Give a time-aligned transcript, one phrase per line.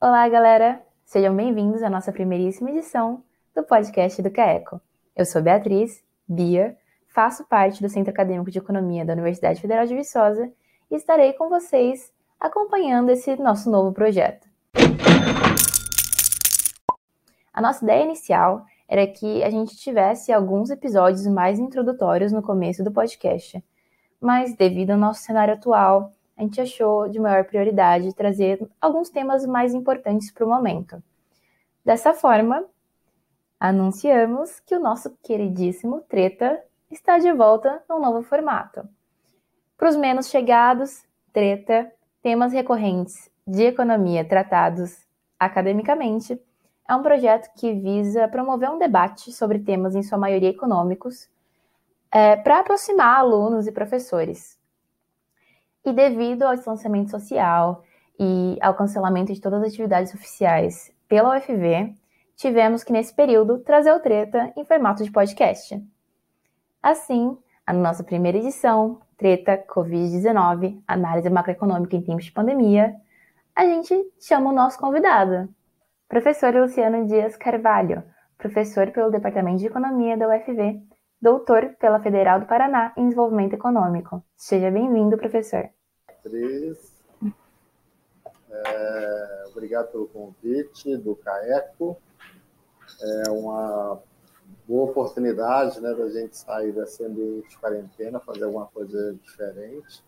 [0.00, 0.80] Olá, galera!
[1.04, 3.20] Sejam bem-vindos à nossa primeiríssima edição
[3.52, 4.80] do podcast do CAECO.
[5.16, 6.76] Eu sou Beatriz, Bia,
[7.08, 10.52] faço parte do Centro Acadêmico de Economia da Universidade Federal de Viçosa
[10.88, 14.46] e estarei com vocês acompanhando esse nosso novo projeto.
[17.52, 22.84] A nossa ideia inicial era que a gente tivesse alguns episódios mais introdutórios no começo
[22.84, 23.60] do podcast,
[24.20, 29.44] mas devido ao nosso cenário atual, a gente achou de maior prioridade trazer alguns temas
[29.44, 31.02] mais importantes para o momento.
[31.84, 32.64] Dessa forma,
[33.58, 38.88] anunciamos que o nosso queridíssimo Treta está de volta num novo formato.
[39.76, 41.90] Para os menos chegados, Treta,
[42.22, 45.04] temas recorrentes de economia tratados
[45.40, 46.40] academicamente,
[46.88, 51.28] é um projeto que visa promover um debate sobre temas em sua maioria econômicos,
[52.12, 54.57] é, para aproximar alunos e professores,
[55.84, 57.84] e devido ao distanciamento social
[58.18, 61.94] e ao cancelamento de todas as atividades oficiais pela UFV,
[62.36, 65.82] tivemos que, nesse período, trazer o Treta em formato de podcast.
[66.82, 67.36] Assim,
[67.66, 72.94] a nossa primeira edição, Treta Covid-19, Análise Macroeconômica em Tempos de Pandemia,
[73.54, 75.48] a gente chama o nosso convidado,
[76.08, 78.04] professor Luciano Dias Carvalho,
[78.38, 80.80] professor pelo Departamento de Economia da UFV,
[81.20, 84.22] doutor pela Federal do Paraná em Desenvolvimento Econômico.
[84.36, 85.68] Seja bem-vindo, professor.
[86.22, 86.98] Beatriz.
[88.50, 91.96] É, obrigado pelo convite do CAECO.
[93.00, 94.00] É uma
[94.66, 100.02] boa oportunidade né, da gente sair desse ambiente de quarentena, fazer alguma coisa diferente.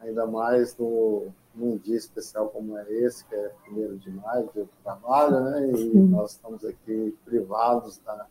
[0.00, 4.64] Ainda mais no, num dia especial como é esse, que é 1 de maio, dia
[4.64, 5.70] do trabalho, né?
[5.72, 8.26] E nós estamos aqui privados da.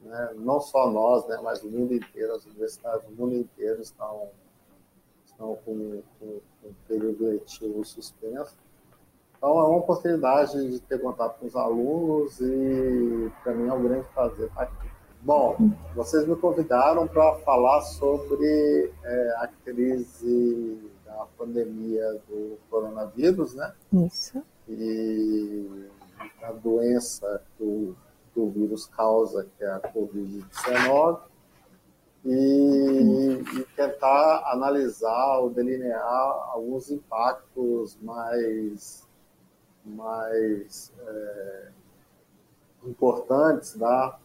[0.00, 4.30] Né, não só nós, né, mas o mundo inteiro, as universidades do mundo inteiro estão
[5.44, 8.56] estão com, com, com o período letivo suspenso.
[9.36, 13.82] Então, é uma oportunidade de ter contato com os alunos e, para mim, é um
[13.82, 14.88] grande prazer estar aqui.
[15.20, 15.56] Bom,
[15.94, 23.72] vocês me convidaram para falar sobre é, a crise da pandemia do coronavírus, né?
[23.92, 24.42] Isso.
[24.68, 25.88] E
[26.42, 27.96] a doença que o,
[28.32, 31.20] que o vírus causa, que é a Covid-19
[32.24, 39.06] e, e, tentar analisar ou delinear alguns impactos mais,
[39.84, 41.68] mais é,
[42.86, 44.18] importantes da,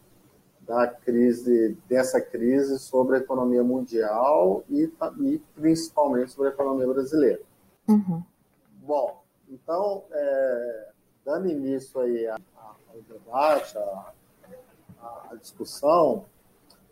[0.60, 4.90] da crise, dessa crise sobre a economia mundial e,
[5.20, 7.42] e principalmente sobre a economia brasileira.
[7.86, 8.22] Uhum.
[8.82, 10.88] Bom, então, é,
[11.24, 12.38] dando início aí ao
[13.08, 16.24] debate, à discussão,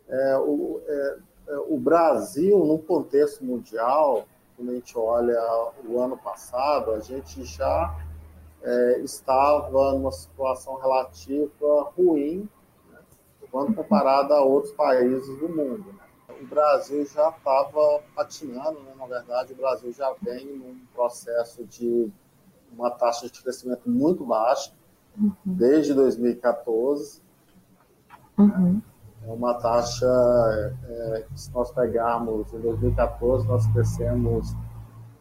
[0.09, 4.25] é, o, é, é, o Brasil, no contexto mundial,
[4.55, 5.39] quando a gente olha
[5.87, 7.95] o ano passado, a gente já
[8.61, 12.49] é, estava numa situação relativa ruim
[12.91, 12.99] né,
[13.51, 15.93] quando comparado a outros países do mundo.
[15.93, 16.37] Né.
[16.41, 18.93] O Brasil já estava patinando, né?
[18.97, 22.11] na verdade, o Brasil já vem num processo de
[22.71, 24.71] uma taxa de crescimento muito baixa,
[25.17, 25.33] uhum.
[25.45, 27.21] desde 2014.
[28.37, 28.81] Uhum.
[29.27, 30.05] É uma taxa,
[30.87, 34.53] é, se nós pegarmos em 2014, nós crescemos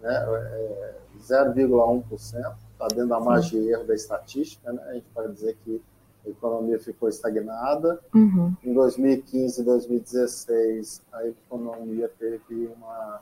[0.00, 4.82] né, é, 0,1%, está dentro da margem de erro da estatística, né?
[4.88, 5.82] a gente pode dizer que
[6.25, 8.00] a economia ficou estagnada.
[8.14, 8.54] Uhum.
[8.62, 13.20] Em 2015 e 2016, a economia teve uma,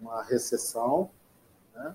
[0.00, 1.10] uma recessão,
[1.74, 1.94] né?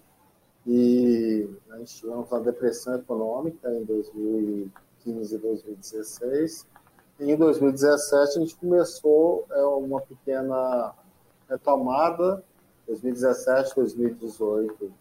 [0.68, 6.68] e a gente tivemos uma depressão econômica em 2015 e 2016
[7.20, 10.94] em 2017 a gente começou é, uma pequena
[11.50, 12.44] retomada,
[12.88, 14.92] 2017, 2018,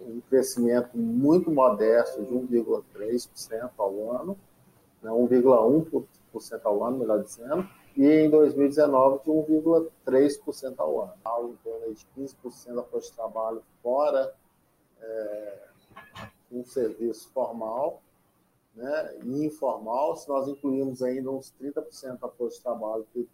[0.00, 4.36] um crescimento muito modesto de 1,3% ao ano,
[5.02, 11.56] né, 1,1% ao ano, melhor dizendo, e em 2019 de 1,3% ao ano, algo em
[11.56, 14.32] torno de 15% da força de trabalho fora
[15.00, 15.58] é,
[16.50, 18.02] um serviço formal,
[18.74, 23.28] né, e informal, se nós incluirmos ainda uns 30% da força de trabalho que,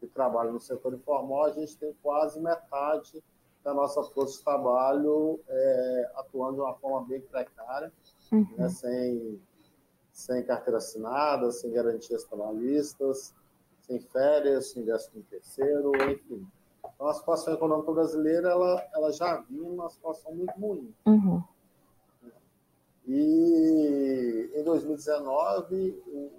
[0.00, 3.22] que trabalha no setor informal, a gente tem quase metade
[3.62, 7.92] da nossa força de trabalho é, atuando de uma forma bem precária,
[8.32, 8.46] uhum.
[8.58, 9.40] né, sem,
[10.12, 13.32] sem carteira assinada, sem garantias trabalhistas,
[13.82, 16.46] sem férias, sem décimo terceiro, enfim.
[16.94, 20.92] Então, a situação econômica brasileira ela, ela já vinha numa situação muito ruim.
[21.06, 21.42] Uhum.
[23.06, 26.30] E em 2019, o,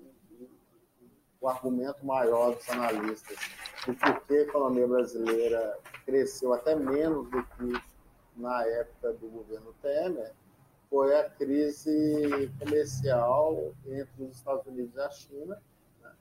[1.42, 3.38] o argumento maior dos analistas
[3.86, 7.81] do porquê a economia brasileira cresceu até menos do que
[8.38, 10.31] na época do governo Temer
[10.89, 15.62] foi a crise comercial entre os Estados Unidos e a China,
[16.01, 16.12] né,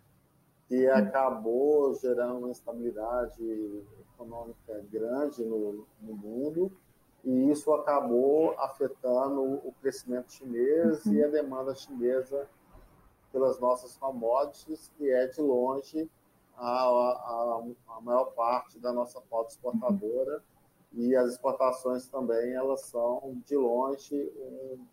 [0.67, 3.85] que acabou gerando uma instabilidade
[4.15, 6.73] econômica grande no, no mundo,
[7.24, 11.14] e isso acabou afetando o crescimento chinês uhum.
[11.14, 12.48] e a demanda chinesa
[13.30, 16.10] pelas nossas commodities, que é de longe
[16.56, 17.62] a, a,
[17.96, 20.42] a maior parte da nossa pauta exportadora
[20.92, 24.86] e as exportações também elas são de longe um,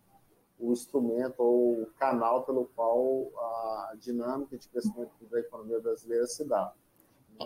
[0.58, 6.44] o instrumento ou o canal pelo qual a dinâmica de crescimento da economia brasileira se
[6.44, 6.72] dá.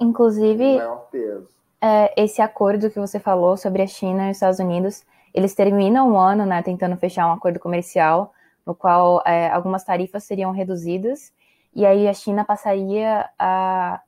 [0.01, 1.64] Inclusive, maior peso.
[1.87, 5.05] É, esse acordo que você falou sobre a China e os Estados Unidos,
[5.35, 8.33] eles terminam o ano, né, tentando fechar um acordo comercial
[8.65, 11.31] no qual é, algumas tarifas seriam reduzidas
[11.75, 14.01] e aí a China passaria a,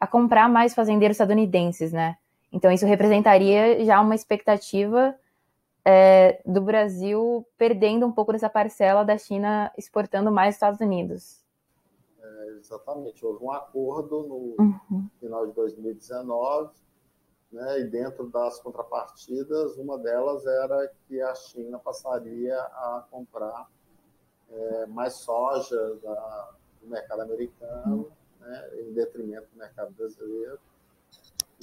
[0.00, 2.16] a comprar mais fazendeiros estadunidenses, né?
[2.50, 5.14] Então isso representaria já uma expectativa
[5.84, 11.44] é, do Brasil perdendo um pouco dessa parcela da China exportando mais Estados Unidos.
[12.18, 15.06] É, exatamente, houve um acordo no uhum.
[15.20, 16.83] final de 2019,
[17.54, 23.70] né, e dentro das contrapartidas, uma delas era que a China passaria a comprar
[24.50, 26.52] é, mais soja da,
[26.82, 28.10] do mercado americano,
[28.40, 30.58] né, em detrimento do mercado brasileiro.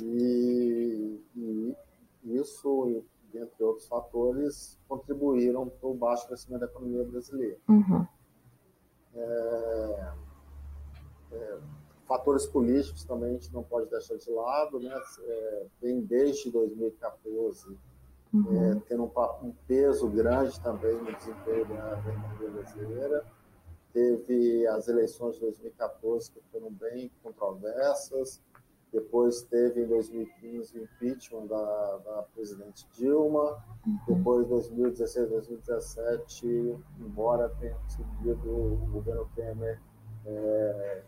[0.02, 1.76] E, e
[2.24, 3.04] isso,
[3.34, 7.58] dentre outros fatores, contribuíram para o baixo crescimento da economia brasileira.
[7.68, 8.08] Uhum.
[9.14, 10.14] É,
[11.34, 11.58] é,
[12.12, 14.94] fatores políticos também a gente não pode deixar de lado, né?
[15.24, 17.78] É, vem desde 2014
[18.34, 18.72] uhum.
[18.72, 23.26] é, tendo um, um, peso grande também no desempenho da, da economia brasileira.
[23.94, 28.42] Teve as eleições de 2014 que foram bem controversas.
[28.92, 33.58] Depois teve em 2015 o impeachment da, da presidente Dilma.
[33.88, 34.18] Uhum.
[34.18, 39.80] Depois, 2016, 2017, embora tenha conseguido o governo Temer
[40.26, 41.04] é,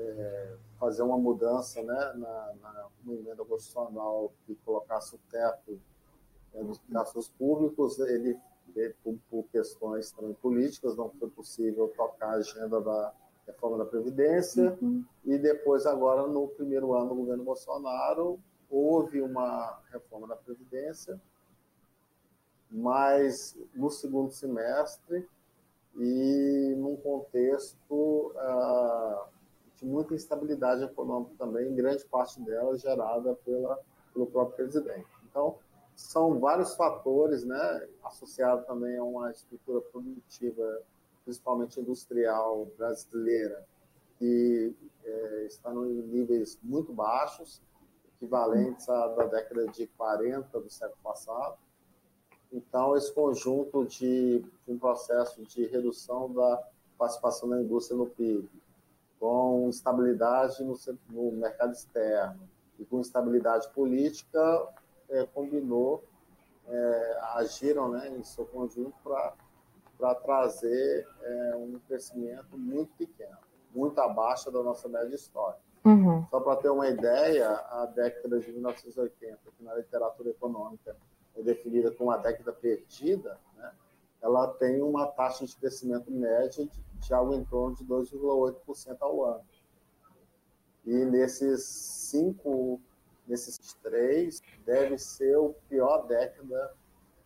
[0.00, 5.78] é, fazer uma mudança né, na, na, na emenda constitucional que colocasse o teto
[6.54, 8.36] é, dos gastos públicos, ele,
[9.02, 13.12] por, por, questões também políticas, não foi possível tocar a agenda da
[13.46, 15.04] reforma da Previdência, uhum.
[15.24, 18.38] e depois, agora, no primeiro ano do governo Bolsonaro,
[18.70, 21.20] houve uma reforma da Previdência,
[22.70, 25.28] mas no segundo semestre
[25.96, 29.39] e num contexto uh,
[29.80, 33.78] de muita instabilidade econômica também, grande parte dela gerada pela,
[34.12, 35.08] pelo próprio presidente.
[35.28, 35.56] Então,
[35.96, 40.82] são vários fatores, né, associados também a uma estrutura produtiva,
[41.24, 43.64] principalmente industrial brasileira,
[44.18, 44.74] que
[45.04, 47.62] é, está em níveis muito baixos,
[48.16, 51.56] equivalentes à da década de 40 do século passado.
[52.52, 56.62] Então, esse conjunto de um processo de redução da
[56.98, 58.48] participação da indústria no PIB,
[59.20, 60.74] com estabilidade no,
[61.10, 62.40] no mercado externo
[62.78, 64.66] e com estabilidade política,
[65.10, 66.02] é, combinou,
[66.66, 73.36] é, agiram né, em seu conjunto para trazer é, um crescimento muito pequeno,
[73.74, 75.60] muito abaixo da nossa média histórica.
[75.84, 76.26] Uhum.
[76.30, 80.96] Só para ter uma ideia, a década de 1980, que na literatura econômica
[81.36, 83.70] é definida como a década perdida, né,
[84.22, 89.24] ela tem uma taxa de crescimento média de, de algo em torno de 2,8% ao
[89.24, 89.44] ano.
[90.86, 92.80] E nesses cinco
[93.30, 96.72] nesses três, deve ser o pior década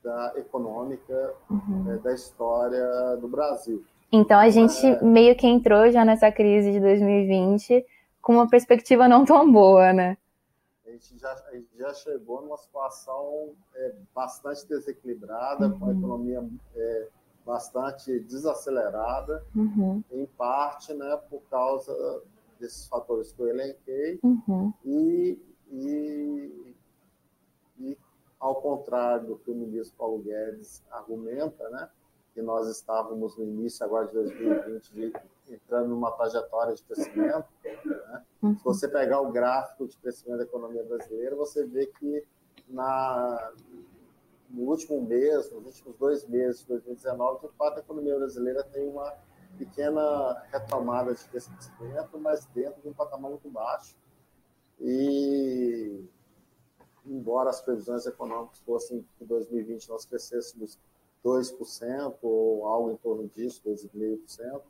[0.02, 1.90] da econômica uhum.
[1.90, 3.82] é, da história do Brasil.
[4.12, 5.02] Então a gente é...
[5.02, 7.84] meio que entrou já nessa crise de 2020
[8.20, 10.18] com uma perspectiva não tão boa, né?
[10.86, 15.78] A gente já, a gente já chegou numa situação é, bastante desequilibrada, uhum.
[15.78, 15.98] com a uhum.
[15.98, 16.44] economia
[16.76, 17.08] é,
[17.44, 20.02] bastante desacelerada, uhum.
[20.10, 22.22] em parte né, por causa
[22.58, 24.72] desses fatores que eu elenquei, uhum.
[24.84, 25.38] e
[25.70, 26.74] e,
[27.78, 27.98] e
[28.38, 31.88] ao contrário do que o ministro Paulo Guedes argumenta, né,
[32.32, 35.12] que nós estávamos no início agora de 2020 de,
[35.48, 37.46] entrando numa trajetória de crescimento,
[37.84, 38.22] né?
[38.42, 38.56] Uhum.
[38.58, 42.24] se você pegar o gráfico de crescimento da economia brasileira, você vê que
[42.68, 43.52] na,
[44.54, 48.88] no último mês, nos últimos dois meses de 2019, de fato a economia brasileira tem
[48.88, 49.12] uma
[49.58, 53.96] pequena retomada de crescimento, mas dentro de um patamar muito baixo.
[54.80, 56.04] E,
[57.04, 60.78] embora as previsões econômicas fossem que em 2020 nós crescêssemos
[61.24, 64.62] 2% ou algo em torno disso, 2,5%,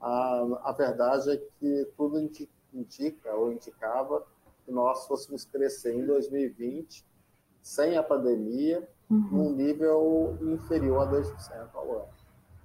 [0.00, 2.18] a, a verdade é que tudo
[2.72, 4.26] indica ou indicava
[4.64, 7.04] que nós fôssemos crescer em 2020
[7.62, 9.28] sem a pandemia, uhum.
[9.30, 12.08] num nível inferior a 2% ao ano.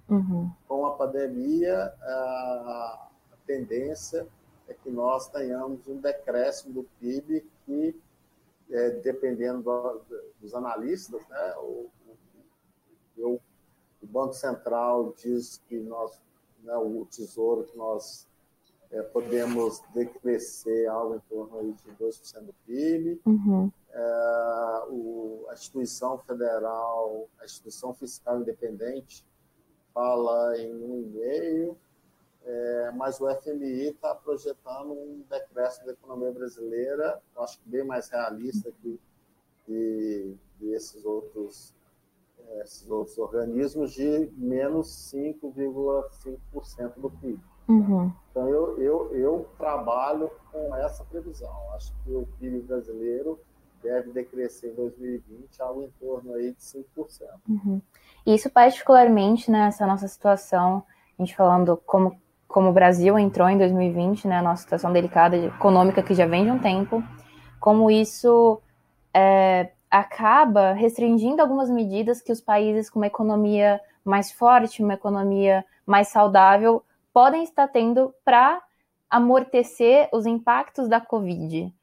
[0.09, 0.51] Uhum.
[0.67, 3.09] Com a pandemia, a
[3.45, 4.27] tendência
[4.67, 7.99] é que nós tenhamos um decréscimo do PIB que,
[8.69, 10.01] é, dependendo do,
[10.39, 11.89] dos analistas, né, o,
[13.17, 13.39] o,
[14.01, 16.19] o, Banco Central diz que nós,
[16.63, 18.27] né, o Tesouro, que nós
[18.91, 23.21] é, podemos decrescer algo em torno de 2% do PIB.
[23.25, 23.71] Uhum.
[23.93, 29.25] É, o, a instituição federal, a instituição fiscal independente,
[29.93, 31.75] fala em 1,5%,
[32.43, 38.09] é, mas o FMI está projetando um decréscimo da economia brasileira, acho que bem mais
[38.09, 38.99] realista que,
[39.65, 41.75] que, que esses outros
[42.47, 47.39] é, esses outros organismos de menos 5,5% do PIB.
[47.67, 48.11] Uhum.
[48.29, 51.53] Então, eu, eu, eu trabalho com essa previsão.
[51.73, 53.39] Acho que o PIB brasileiro
[53.81, 56.85] deve decrescer em 2020 algo em torno aí de 5%.
[57.49, 57.81] Uhum.
[58.25, 60.83] Isso particularmente nessa nossa situação,
[61.17, 65.35] a gente falando como, como o Brasil entrou em 2020, né, a nossa situação delicada
[65.35, 67.03] econômica que já vem de um tempo,
[67.59, 68.61] como isso
[69.13, 75.65] é, acaba restringindo algumas medidas que os países com uma economia mais forte, uma economia
[75.85, 76.83] mais saudável,
[77.13, 78.61] podem estar tendo para
[79.09, 81.73] amortecer os impactos da Covid.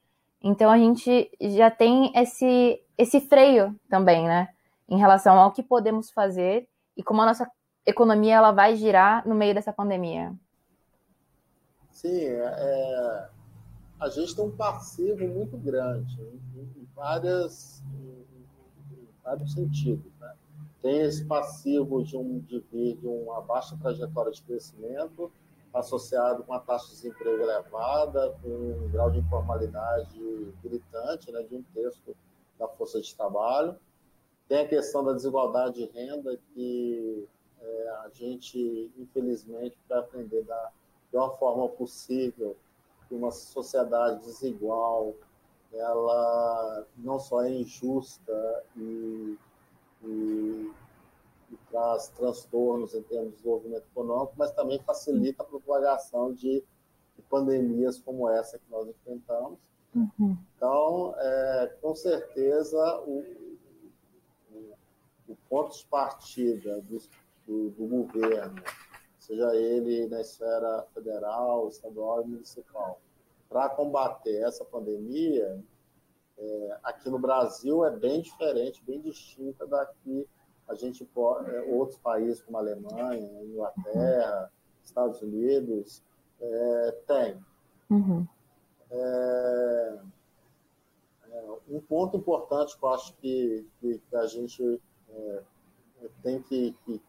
[0.43, 4.49] Então a gente já tem esse, esse freio também, né?
[4.89, 7.51] Em relação ao que podemos fazer e como a nossa
[7.85, 10.33] economia ela vai girar no meio dessa pandemia.
[11.91, 13.29] Sim, é, é
[13.99, 20.13] a gente tem um passivo muito grande em, em várias, em, em vários sentidos.
[20.21, 20.35] Né?
[20.81, 25.33] Tem esse passivo de, um, de de uma baixa trajetória de crescimento,
[25.73, 31.57] associado com a taxa de desemprego elevada, com um grau de informalidade gritante, né, de
[31.57, 32.17] um terço
[32.59, 33.77] da força de trabalho.
[34.49, 37.29] Tem a questão da desigualdade de renda, que
[37.61, 40.71] é, a gente, infelizmente, para aprender da
[41.11, 42.57] pior forma possível
[43.09, 45.15] que uma sociedade desigual
[45.73, 49.37] ela não só é injusta e,
[50.03, 50.71] e e
[51.71, 56.63] traz transtornos em termos de desenvolvimento econômico, mas também facilita a propagação de,
[57.17, 59.59] de pandemias como essa que nós enfrentamos.
[59.95, 60.37] Uhum.
[60.57, 63.25] Então, é, com certeza, o,
[64.53, 64.75] o,
[65.29, 66.99] o, ponto de partida do,
[67.47, 68.63] do, do governo,
[69.19, 73.01] seja ele na esfera federal, estadual e municipal,
[73.49, 75.63] para combater essa pandemia,
[76.39, 80.27] é, aqui no Brasil é bem diferente, bem distinta daqui
[80.69, 84.51] a gente pode, é, outros países como Alemanha, Inglaterra,
[84.85, 86.03] Estados Unidos,
[86.41, 87.45] é, tem.
[87.91, 88.27] Uhum.
[88.91, 89.99] É,
[91.31, 95.43] é, um ponto importante que eu acho que, que, que a gente é,
[96.23, 97.01] tem que, que,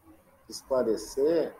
[0.48, 1.54] esclarecer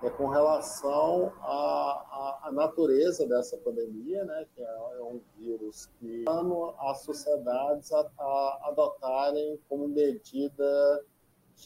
[0.00, 6.24] é com relação à, à, natureza dessa pandemia, né, que é, é um vírus que
[6.78, 11.04] as sociedades a, a adotarem como medida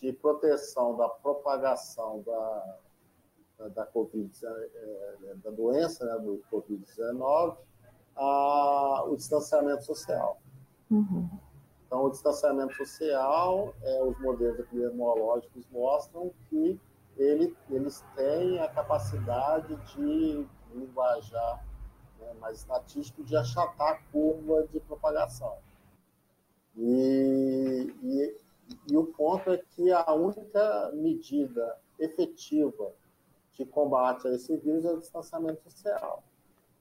[0.00, 2.78] de proteção da propagação da,
[3.58, 7.56] da, da COVID, é, da doença, né, do Covid-19,
[9.06, 10.40] o distanciamento social.
[10.90, 11.28] Uhum.
[11.86, 16.80] Então, o distanciamento social, é, os modelos epidemiológicos mostram que
[17.16, 21.64] ele, eles têm a capacidade de linguajar
[22.18, 25.54] né, mais estatístico de achatar a curva de propagação.
[26.76, 28.41] E, e
[28.90, 32.92] e o ponto é que a única medida efetiva
[33.52, 36.22] de combate a esse vírus é o distanciamento social.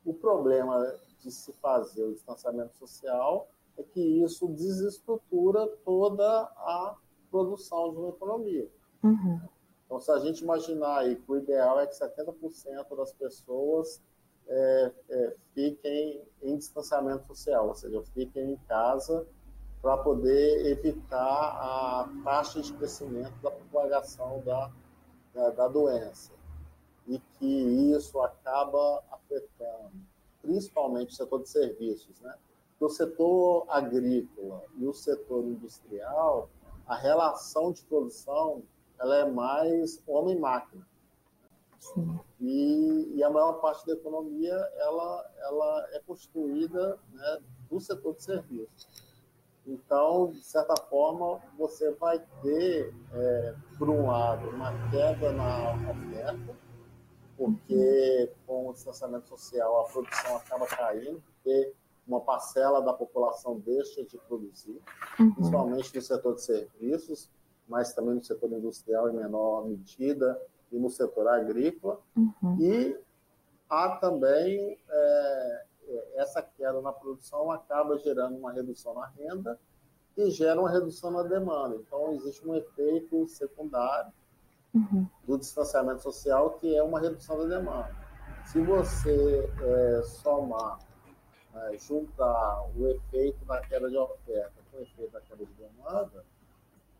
[0.05, 6.95] O problema de se fazer o distanciamento social é que isso desestrutura toda a
[7.29, 8.69] produção de uma economia.
[9.03, 9.41] Uhum.
[9.85, 14.01] Então, se a gente imaginar aí que o ideal é que 70% das pessoas
[14.47, 19.27] é, é, fiquem em distanciamento social, ou seja, fiquem em casa
[19.81, 24.71] para poder evitar a taxa de crescimento da propagação da,
[25.33, 26.31] da, da doença.
[27.07, 29.91] E que isso acaba afetando
[30.41, 32.35] principalmente o setor de serviços, né?
[32.79, 36.49] o setor agrícola e o setor industrial,
[36.87, 38.63] a relação de produção
[38.99, 40.85] ela é mais homem-máquina.
[42.39, 48.23] E, e, a maior parte da economia ela, ela é construída né, do setor de
[48.23, 49.10] serviços.
[49.71, 56.55] Então, de certa forma, você vai ter, é, por um lado, uma queda na oferta,
[57.37, 61.73] porque com o distanciamento social a produção acaba caindo, porque
[62.05, 64.81] uma parcela da população deixa de produzir,
[65.17, 65.33] uhum.
[65.35, 67.29] principalmente no setor de serviços,
[67.67, 72.01] mas também no setor industrial em menor medida e no setor agrícola.
[72.17, 72.57] Uhum.
[72.59, 72.99] E
[73.69, 75.65] há também é,
[76.15, 79.59] essa queda na produção acaba gerando uma redução na renda
[80.17, 81.75] e gera uma redução na demanda.
[81.75, 84.11] Então, existe um efeito secundário
[84.73, 85.07] uhum.
[85.25, 87.95] do distanciamento social, que é uma redução da demanda.
[88.45, 90.79] Se você é, somar,
[91.55, 96.25] é, juntar o efeito da queda de oferta com o efeito da queda de demanda,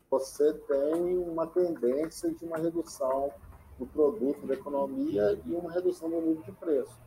[0.09, 3.31] você tem uma tendência de uma redução
[3.79, 6.99] do produto da economia e uma redução do nível de preço.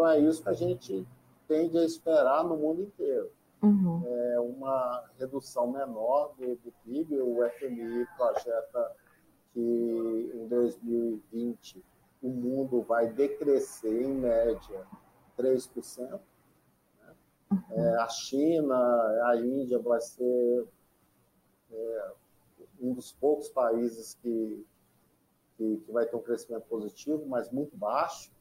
[0.00, 1.06] Então, é isso que a gente
[1.46, 3.30] tende a esperar no mundo inteiro.
[3.62, 4.02] Uhum.
[4.06, 7.20] É uma redução menor do, do PIB.
[7.20, 8.96] O FMI projeta
[9.52, 11.84] que em 2020
[12.22, 14.86] o mundo vai decrescer, em média,
[15.38, 15.98] 3%.
[16.08, 16.18] Né?
[17.50, 17.60] Uhum.
[17.72, 18.76] É, a China,
[19.26, 20.66] a Índia vai ser
[21.70, 22.12] é,
[22.80, 24.66] um dos poucos países que,
[25.58, 28.32] que, que, vai ter um crescimento positivo, mas muito baixo,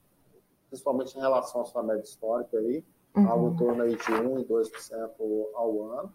[0.69, 2.83] principalmente em relação à sua média histórica, aí,
[3.15, 3.29] uhum.
[3.29, 6.13] algo em torno aí de 1% e 2% ao ano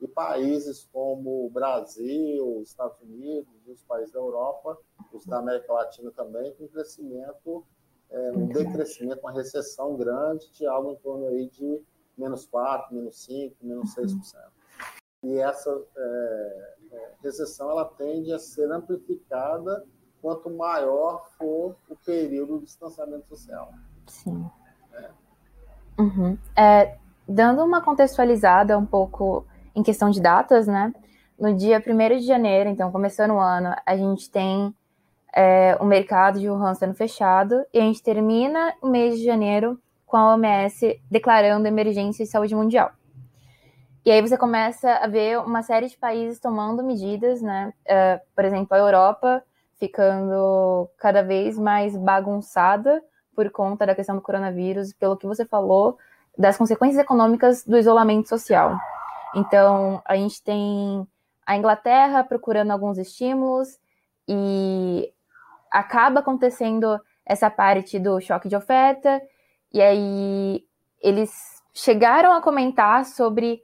[0.00, 4.78] e países como o Brasil, os Estados Unidos, os países da Europa,
[5.12, 7.64] os da América Latina também, com crescimento,
[8.08, 11.82] é, um decrescimento, uma recessão grande de algo em torno aí de
[12.16, 14.16] menos 4, menos 5, menos 6%.
[15.22, 19.86] E essa é, é, recessão ela tende a ser amplificada
[20.22, 23.70] quanto maior for o período de distanciamento social.
[24.10, 24.50] Sim.
[24.92, 26.02] É.
[26.02, 26.36] Uhum.
[26.56, 26.96] É,
[27.28, 30.92] dando uma contextualizada um pouco em questão de datas, né?
[31.38, 34.74] No dia 1 de janeiro, então começando o ano, a gente tem
[35.34, 39.80] é, o mercado de Wuhan sendo fechado e a gente termina o mês de janeiro
[40.04, 42.90] com a OMS declarando emergência de saúde mundial.
[44.04, 47.72] E aí você começa a ver uma série de países tomando medidas, né?
[47.86, 49.42] Uh, por exemplo, a Europa
[49.78, 53.02] ficando cada vez mais bagunçada
[53.40, 55.96] por conta da questão do coronavírus, pelo que você falou,
[56.36, 58.76] das consequências econômicas do isolamento social.
[59.34, 61.08] Então, a gente tem
[61.46, 63.78] a Inglaterra procurando alguns estímulos
[64.28, 65.10] e
[65.70, 69.22] acaba acontecendo essa parte do choque de oferta,
[69.72, 70.62] e aí
[71.00, 73.62] eles chegaram a comentar sobre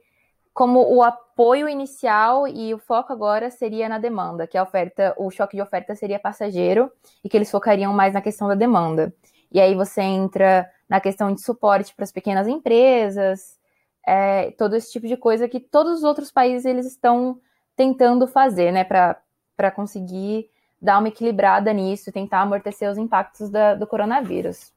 [0.55, 5.29] como o apoio inicial e o foco agora seria na demanda, que a oferta, o
[5.29, 6.91] choque de oferta seria passageiro
[7.23, 9.13] e que eles focariam mais na questão da demanda.
[9.51, 13.57] E aí você entra na questão de suporte para as pequenas empresas,
[14.05, 17.39] é, todo esse tipo de coisa que todos os outros países eles estão
[17.75, 20.49] tentando fazer, né, para conseguir
[20.81, 24.71] dar uma equilibrada nisso, tentar amortecer os impactos da, do coronavírus.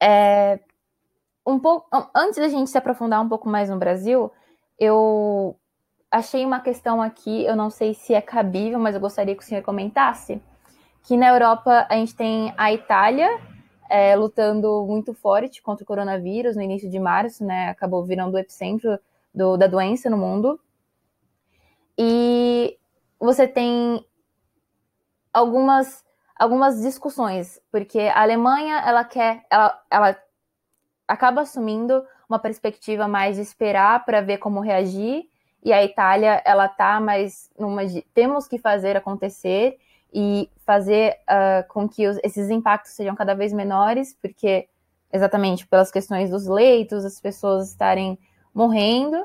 [0.00, 0.58] É,
[1.46, 4.32] um pouco, antes da gente se aprofundar um pouco mais no Brasil,
[4.78, 5.56] eu
[6.10, 9.46] achei uma questão aqui, eu não sei se é cabível, mas eu gostaria que o
[9.46, 10.42] senhor comentasse,
[11.06, 13.28] que na Europa a gente tem a Itália
[13.88, 17.68] é, lutando muito forte contra o coronavírus no início de março, né?
[17.68, 18.98] Acabou virando o epicentro
[19.32, 20.58] do, da doença no mundo.
[21.96, 22.76] E
[23.20, 24.04] você tem
[25.32, 26.04] algumas
[26.38, 30.16] algumas discussões, porque a Alemanha ela quer, ela, ela
[31.08, 35.30] acaba assumindo uma perspectiva mais de esperar para ver como reagir,
[35.64, 39.78] e a Itália ela tá mais numa de, temos que fazer acontecer
[40.18, 44.66] e fazer uh, com que os, esses impactos sejam cada vez menores, porque
[45.12, 48.18] exatamente pelas questões dos leitos, as pessoas estarem
[48.54, 49.22] morrendo.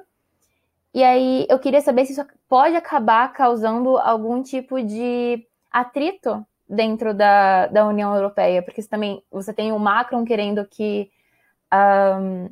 [0.94, 7.14] E aí eu queria saber se isso pode acabar causando algum tipo de atrito dentro
[7.14, 11.10] da, da União Europeia, porque também você tem o Macron querendo que,
[11.74, 12.50] um,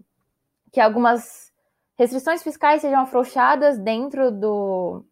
[0.71, 1.51] que algumas
[1.97, 5.03] restrições fiscais sejam afrouxadas dentro do,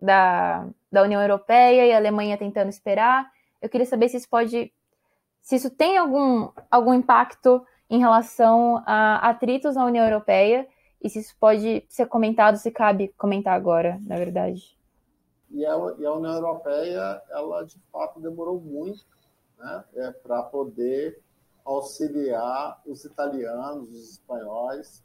[0.00, 3.30] da, da União Europeia e a Alemanha tentando esperar.
[3.60, 4.72] Eu queria saber se isso pode,
[5.42, 10.66] se isso tem algum, algum impacto em relação a atritos na União Europeia
[11.02, 14.74] e se isso pode ser comentado, se cabe comentar agora, na verdade.
[15.50, 19.04] E a, e a União Europeia, ela de fato demorou muito
[19.58, 21.20] né, é, para poder
[21.62, 25.04] auxiliar os italianos, os espanhóis,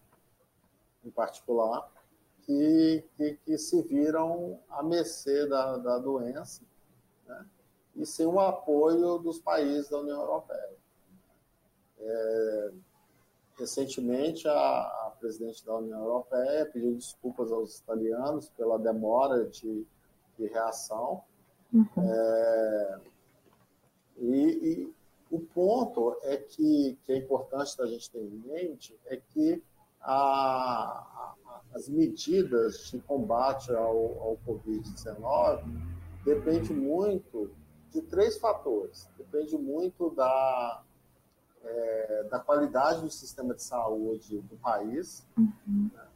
[1.04, 1.86] em particular,
[2.46, 6.64] que, que, que se viram à mercê da, da doença,
[7.28, 7.46] né?
[7.96, 10.78] e sem o apoio dos países da União Europeia.
[12.00, 12.72] É,
[13.58, 19.86] recentemente, a, a, presidente da União Europeia pediu desculpas aos italianos pela demora de,
[20.38, 21.24] de reação.
[21.72, 21.86] Uhum.
[21.98, 23.00] É,
[24.18, 24.96] e, e,
[25.30, 29.64] o ponto é que, que é importante a gente ter em mente é que
[30.02, 31.36] a, a,
[31.74, 35.64] as medidas de combate ao, ao Covid-19
[36.24, 37.52] depende muito
[37.92, 39.10] de três fatores.
[39.18, 40.84] Depende muito da,
[41.64, 45.28] é, da qualidade do sistema de saúde do país.
[45.38, 45.90] Uhum.
[45.94, 46.08] Né?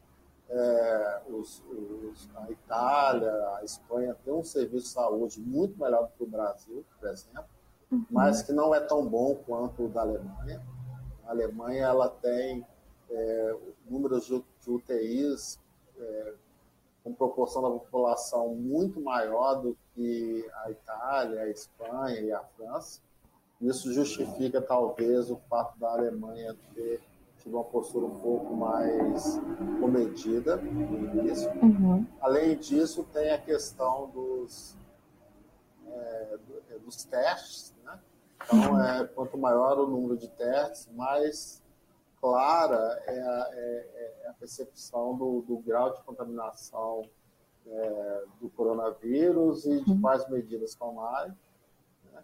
[0.48, 6.10] É, os, os, a Itália, a Espanha têm um serviço de saúde muito melhor do
[6.10, 7.46] que o Brasil, por exemplo,
[7.92, 8.06] uhum.
[8.12, 10.62] mas que não é tão bom quanto o da Alemanha.
[11.26, 12.66] A Alemanha ela tem
[13.10, 13.58] é,
[13.90, 15.60] números de, de UTIs
[15.98, 16.34] é,
[17.04, 23.00] com proporção da população muito maior do que a Itália, a Espanha e a França.
[23.62, 27.00] Isso justifica, talvez, o fato da Alemanha ter
[27.38, 29.40] tido uma postura um pouco mais
[29.80, 31.50] comedida no início.
[31.62, 32.06] Uhum.
[32.20, 34.76] Além disso, tem a questão dos,
[35.88, 36.40] é,
[36.72, 37.74] é dos testes.
[37.84, 38.00] Né?
[38.44, 41.64] Então, é, quanto maior o número de testes, mais
[42.26, 47.08] clara é a, é, é a percepção do, do, grau de contaminação
[47.68, 50.02] é, do coronavírus e de uhum.
[50.02, 51.38] quais medidas tomarem.
[52.12, 52.24] Né?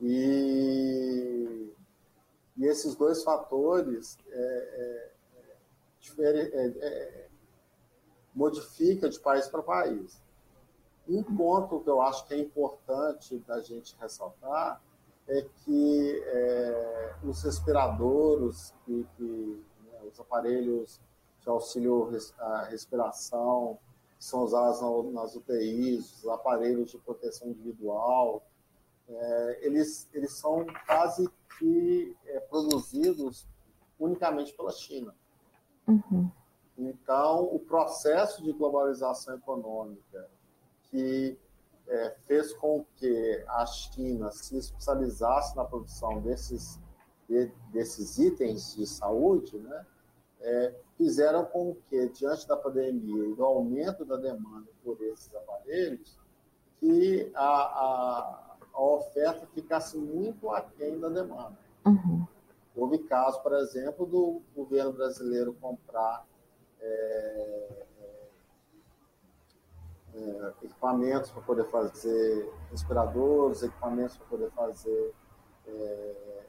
[0.00, 1.72] E,
[2.56, 5.12] e, esses dois fatores é,
[6.18, 7.28] é, é
[8.32, 10.22] modificam de país para país.
[11.08, 14.80] Um ponto que eu acho que é importante da gente ressaltar
[15.32, 21.00] é que é, os respiradores, que, que né, os aparelhos
[21.40, 23.78] de auxílio à respiração,
[24.18, 28.42] que são usados nas UTIs, os aparelhos de proteção individual,
[29.08, 33.46] é, eles, eles são quase que é, produzidos
[33.98, 35.14] unicamente pela China.
[35.86, 36.30] Uhum.
[36.76, 40.28] Então, o processo de globalização econômica
[40.84, 41.38] que
[41.88, 46.80] é, fez com que a China se especializasse na produção desses,
[47.28, 49.86] de, desses itens de saúde, né,
[50.40, 56.18] é, fizeram com que, diante da pandemia e do aumento da demanda por esses aparelhos,
[56.78, 61.56] que a, a, a oferta ficasse muito aquém da demanda.
[61.86, 62.26] Uhum.
[62.74, 66.26] Houve caso, por exemplo, do governo brasileiro comprar
[66.80, 67.86] é,
[70.14, 75.14] é, equipamentos para poder fazer respiradores, equipamentos para poder fazer
[75.66, 76.42] é,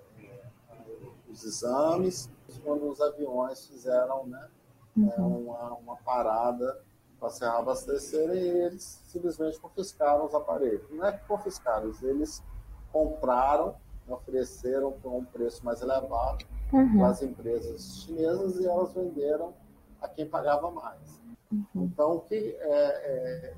[1.30, 2.30] os exames,
[2.64, 4.50] quando os aviões fizeram né,
[4.98, 5.46] é, uhum.
[5.46, 6.82] uma, uma parada
[7.20, 10.90] para se abastecer e eles simplesmente confiscaram os aparelhos.
[10.92, 12.44] Não é que confiscaram, eles
[12.92, 13.76] compraram,
[14.08, 16.98] ofereceram por um preço mais elevado uhum.
[16.98, 19.54] para as empresas chinesas e elas venderam
[20.02, 21.23] a quem pagava mais.
[21.54, 21.86] Uhum.
[21.86, 23.56] Então, o que é, é,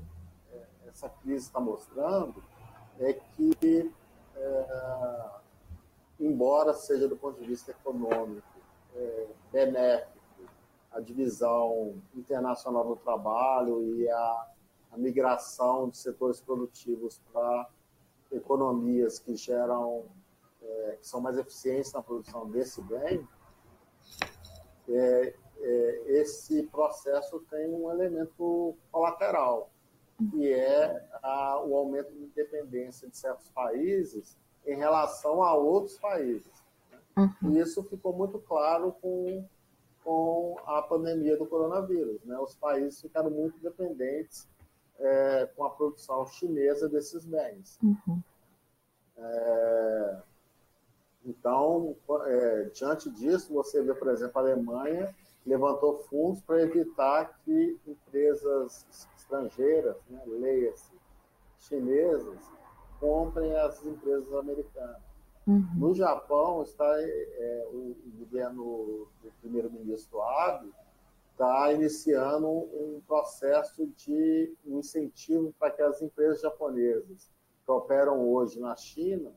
[0.52, 2.42] é essa crise está mostrando
[2.98, 3.92] é que,
[4.34, 5.30] é,
[6.20, 8.46] embora seja do ponto de vista econômico
[8.94, 10.16] é, benéfico,
[10.92, 14.46] a divisão internacional do trabalho e a,
[14.92, 17.68] a migração de setores produtivos para
[18.32, 20.04] economias que geram,
[20.62, 23.26] é, que são mais eficientes na produção desse bem,
[24.88, 25.34] é,
[25.66, 29.68] é, esse processo tem um elemento colateral,
[30.30, 36.52] que é a, o aumento de dependência de certos países em relação a outros países.
[37.16, 37.50] Uhum.
[37.50, 39.44] E isso ficou muito claro com,
[40.04, 42.22] com a pandemia do coronavírus.
[42.24, 42.38] Né?
[42.38, 44.48] Os países ficaram muito dependentes
[45.00, 47.76] é, com a produção chinesa desses bens.
[47.82, 48.22] Uhum.
[49.18, 50.22] É,
[51.24, 55.12] então, é, diante disso, você vê, por exemplo, a Alemanha
[55.46, 60.92] levantou fundos para evitar que empresas estrangeiras, né, leia-se,
[61.58, 62.38] chinesas,
[62.98, 65.00] comprem as empresas americanas.
[65.46, 65.64] Uhum.
[65.76, 70.72] No Japão, está é, o, o, governo do primeiro-ministro Abe
[71.30, 77.30] está iniciando um processo de um incentivo para que as empresas japonesas
[77.64, 79.32] que operam hoje na China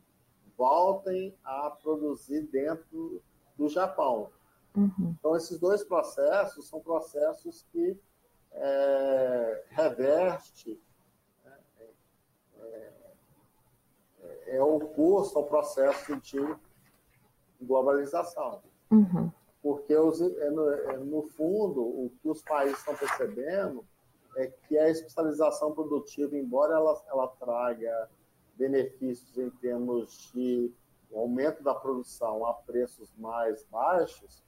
[0.58, 3.22] voltem a produzir dentro
[3.56, 4.32] do Japão.
[4.76, 5.16] Uhum.
[5.18, 8.00] Então, esses dois processos são processos que
[8.52, 10.82] é, reverte,
[11.44, 12.92] né, é,
[14.22, 16.40] é, é oposto ao processo de
[17.62, 18.62] globalização.
[18.92, 19.32] Uhum.
[19.62, 23.86] Porque, os, é no, é, no, fundo, o que os países estão percebendo
[24.38, 28.10] é que a especialização produtiva, embora ela, ela traga
[28.56, 30.72] benefícios em termos de
[31.14, 34.44] aumento da produção a preços mais baixos,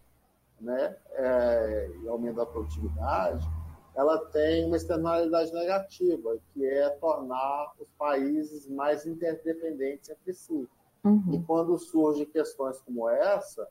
[0.61, 3.45] né, é, e aumento da produtividade,
[3.93, 10.69] ela tem uma externalidade negativa, que é tornar os países mais interdependentes entre si.
[11.03, 11.23] Uhum.
[11.33, 13.67] E quando surgem questões como essa,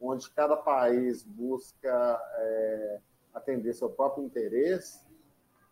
[0.00, 3.00] onde cada país busca é,
[3.34, 5.04] atender seu próprio interesse,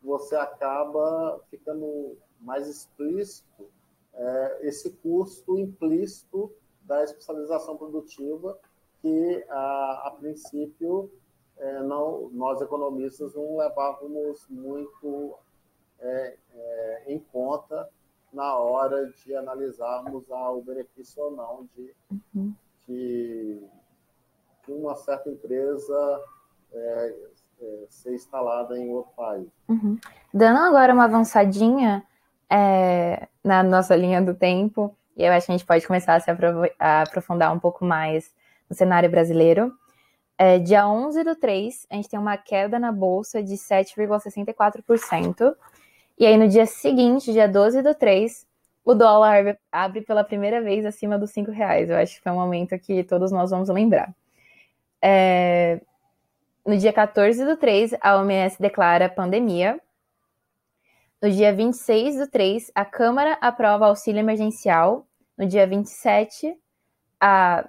[0.02, 3.70] você acaba ficando mais explícito
[4.14, 8.58] é, esse custo implícito da especialização produtiva
[9.06, 11.10] que, a, a princípio,
[11.58, 15.34] é, não, nós economistas não levávamos muito
[16.00, 17.88] é, é, em conta
[18.32, 22.52] na hora de analisarmos a, o benefício ou não de, uhum.
[22.88, 23.62] de,
[24.66, 26.20] de, uma certa empresa
[26.72, 27.16] é,
[27.62, 29.48] é, ser instalada em outro país.
[29.68, 29.96] Uhum.
[30.34, 32.04] Dando agora uma avançadinha
[32.50, 36.20] é, na nossa linha do tempo, e eu acho que a gente pode começar a
[36.20, 36.30] se
[36.78, 38.34] a aprofundar um pouco mais
[38.68, 39.72] no cenário brasileiro.
[40.38, 45.56] É, dia 11 do 3, a gente tem uma queda na bolsa de 7,64%.
[46.18, 48.46] E aí, no dia seguinte, dia 12 do 3,
[48.84, 51.90] o dólar abre pela primeira vez acima dos 5 reais.
[51.90, 54.14] Eu acho que foi um momento que todos nós vamos lembrar.
[55.02, 55.80] É,
[56.64, 59.80] no dia 14 do 3, a OMS declara pandemia.
[61.22, 65.06] No dia 26 do 3, a Câmara aprova auxílio emergencial.
[65.36, 66.56] No dia 27,
[67.20, 67.68] a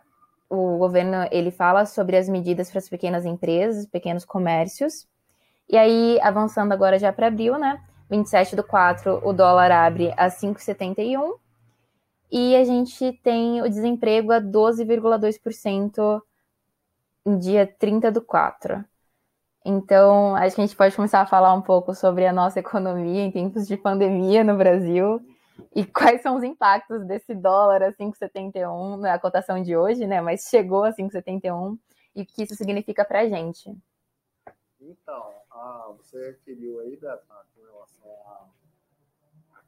[0.50, 5.08] o governo ele fala sobre as medidas para as pequenas empresas, pequenos comércios.
[5.70, 7.82] E aí, avançando agora já para abril, né?
[8.10, 11.34] 27 do 4, o dólar abre a 5,71
[12.32, 16.22] e a gente tem o desemprego a 12,2%
[17.26, 18.84] no dia 30 do 4.
[19.66, 23.24] Então, acho que a gente pode começar a falar um pouco sobre a nossa economia
[23.24, 25.22] em tempos de pandemia no Brasil
[25.76, 30.22] e quais são os impactos desse dólar a 5,71, na cotação de hoje, né?
[30.22, 31.78] Mas chegou a 5,71
[32.16, 33.76] e o que isso significa para a gente?
[34.80, 38.48] Então, ah, você referiu aí, Beto, com relação à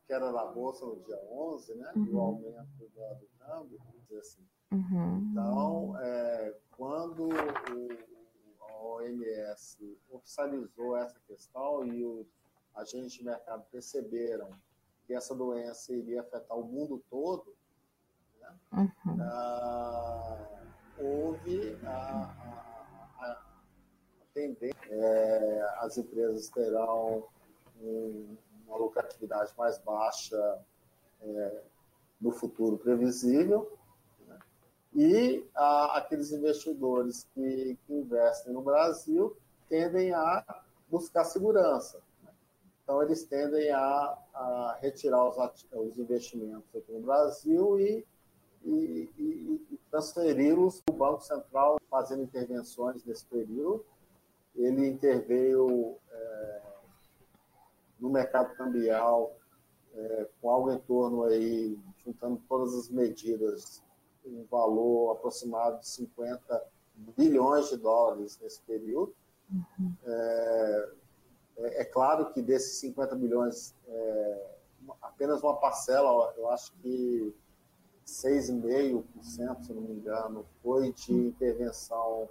[0.08, 1.92] queda da bolsa no dia 11, né?
[1.96, 2.06] Uhum.
[2.06, 4.48] E o aumento do, do câmbio, vamos dizer assim.
[4.72, 5.30] Uhum.
[5.32, 12.28] Então, é, quando o, a OMS oficializou essa questão e os
[12.76, 14.50] agentes de mercado perceberam
[15.10, 17.56] que essa doença iria afetar o mundo todo,
[18.40, 18.56] né?
[18.74, 19.18] uhum.
[19.20, 20.38] ah,
[21.00, 22.32] houve a,
[23.18, 23.42] a, a
[24.36, 27.28] tendência, é, as empresas terão
[27.82, 30.64] um, uma lucratividade mais baixa
[31.24, 31.64] é,
[32.22, 33.76] no futuro previsível,
[34.28, 34.38] né?
[34.94, 39.36] e a, aqueles investidores que, que investem no Brasil
[39.68, 42.00] tendem a buscar segurança.
[42.90, 48.04] Então, eles tendem a, a retirar os, os, investimentos aqui no Brasil e,
[48.66, 53.86] e, e, e transferi-los para o Banco Central, fazendo intervenções nesse período.
[54.56, 56.62] Ele interveio é,
[58.00, 59.36] no mercado cambial
[59.94, 63.84] é, com algo em torno aí, juntando todas as medidas,
[64.26, 66.66] um valor aproximado de 50
[67.16, 69.14] bilhões de dólares nesse período.
[69.52, 69.94] Uhum.
[70.08, 70.90] É,
[71.60, 74.48] é, é claro que desses 50 milhões, é,
[75.02, 77.34] apenas uma parcela, eu acho que
[78.06, 82.30] 6,5%, se não me engano, foi de intervenção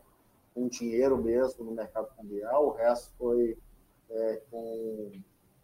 [0.54, 3.56] com dinheiro mesmo no mercado cambial, o resto foi
[4.10, 5.12] é, com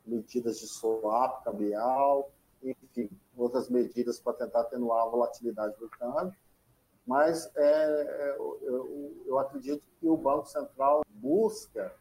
[0.07, 2.31] medidas de swap cambial,
[2.62, 6.38] enfim, outras medidas para tentar atenuar a volatilidade do câmbio.
[7.07, 11.94] Mas é, é eu, eu, eu acredito que o Banco Central busca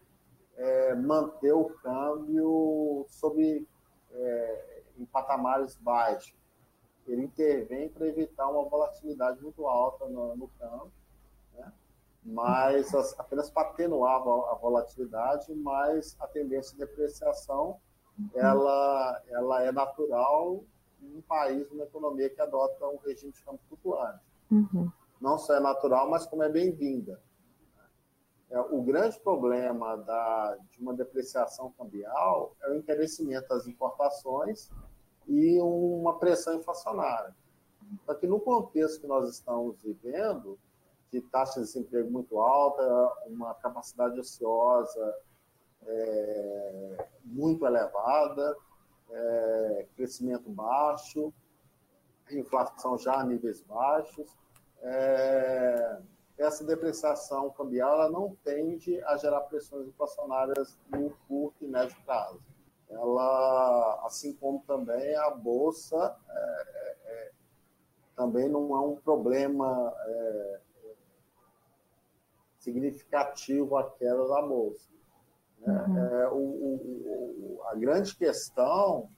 [0.56, 3.68] é, manter o câmbio sob,
[4.12, 6.36] é, em patamares baixos.
[7.08, 10.92] Ele intervém para evitar uma volatilidade muito alta no, no câmbio,
[11.54, 11.72] né?
[12.24, 17.80] mas as, apenas para atenuar a volatilidade, mas a tendência de depreciação
[18.34, 20.64] ela, ela é natural
[21.02, 24.24] em um país, uma economia que adota um regime de câmbio flutuante.
[24.52, 24.92] Uhum.
[25.20, 27.20] Não só é natural, mas como é bem-vinda.
[28.54, 34.70] É, o grande problema da, de uma depreciação cambial é o encarecimento das importações
[35.28, 37.36] e uma pressão inflacionária.
[38.06, 40.60] Só que no contexto que nós estamos vivendo,
[41.12, 42.84] de taxa de desemprego muito alta,
[43.26, 45.16] uma capacidade ociosa
[45.88, 48.56] é, muito elevada,
[49.10, 51.34] é, crescimento baixo,
[52.30, 54.32] inflação já a níveis baixos,
[54.84, 55.98] é,
[56.44, 62.42] essa depreciação cambial ela não tende a gerar pressões inflacionárias no curto e médio prazo.
[62.90, 67.32] Ela, assim como também a bolsa, é, é, é
[68.16, 70.60] também não é um problema é,
[72.60, 74.90] significativo a queda da bolsa.
[75.60, 75.86] Né?
[75.88, 75.98] Uhum.
[75.98, 79.10] É, o, o, a grande questão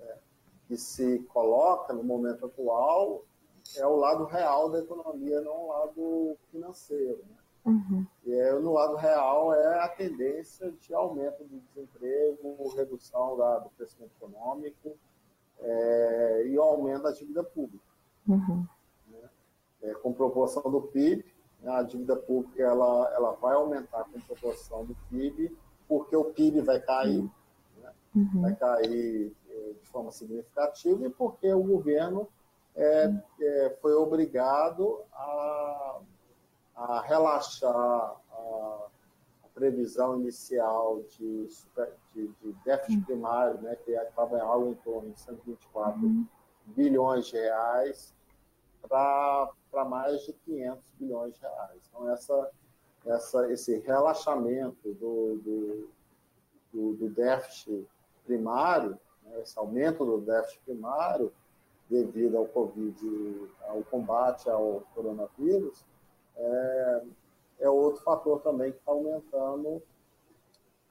[0.00, 0.18] é,
[0.66, 3.24] que se coloca no momento atual
[3.76, 7.18] é o lado real da economia, não o lado financeiro.
[7.28, 7.36] Né?
[7.66, 8.06] Uhum.
[8.24, 13.70] E é, no lado real é a tendência de aumento do desemprego, redução da, do
[13.70, 14.96] crescimento econômico
[15.60, 17.84] é, e o aumento da dívida pública.
[18.26, 18.66] Uhum.
[19.08, 19.30] Né?
[19.82, 21.24] É, com proporção do PIB,
[21.60, 21.72] né?
[21.72, 25.54] a dívida pública ela, ela vai aumentar com proporção do PIB,
[25.86, 27.30] porque o PIB vai cair, uhum.
[27.82, 27.92] né?
[28.14, 28.40] Uhum.
[28.42, 32.28] vai cair é, de forma significativa e porque o governo
[32.78, 36.00] é, é, foi obrigado a,
[36.76, 38.86] a relaxar a,
[39.42, 44.74] a, previsão inicial de, super, de, de déficit primário, né, que estava em algo em
[44.76, 46.24] torno de 124 uhum.
[46.66, 48.14] bilhões de reais,
[48.88, 49.50] para
[49.84, 51.90] mais de 500 bilhões de reais.
[51.90, 52.50] Então, essa,
[53.06, 55.90] essa, esse relaxamento do, do,
[56.72, 57.84] do, do déficit
[58.24, 61.32] primário, né, esse aumento do déficit primário,
[61.88, 65.84] devido ao Covid, ao combate ao coronavírus,
[66.36, 67.02] é,
[67.60, 69.82] é outro fator também que está aumentando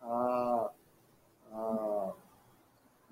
[0.01, 0.71] a,
[1.51, 2.13] a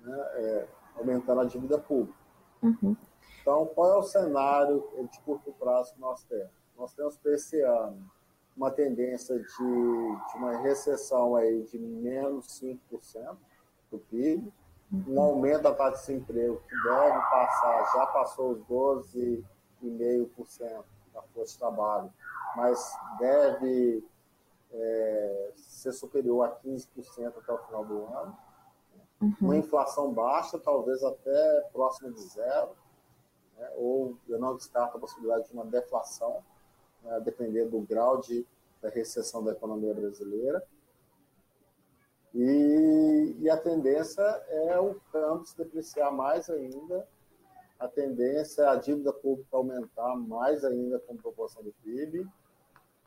[0.00, 2.18] né, é, aumentando a dívida pública.
[2.62, 2.96] Uhum.
[3.40, 6.50] Então, qual é o cenário de curto prazo que nós temos?
[6.76, 8.10] Nós temos para esse ano
[8.56, 13.36] uma tendência de, de uma recessão aí de menos 5%
[13.90, 14.52] do PIB,
[14.92, 21.52] um aumento da taxa de desemprego que deve passar, já passou os 12,5% da força
[21.52, 22.12] de trabalho,
[22.54, 24.04] mas deve
[24.72, 28.38] é, ser superior a 15% até o final do ano.
[29.20, 29.34] Uhum.
[29.40, 32.70] Uma inflação baixa, talvez até próxima de zero,
[33.56, 33.68] né?
[33.76, 36.44] ou eu não descarto a possibilidade de uma deflação,
[37.02, 37.18] né?
[37.20, 38.46] dependendo do grau de
[38.80, 40.62] da recessão da economia brasileira.
[42.36, 47.08] E, e a tendência é o câmbio se depreciar mais ainda,
[47.80, 52.28] a tendência é a dívida pública aumentar mais ainda com proporção do PIB,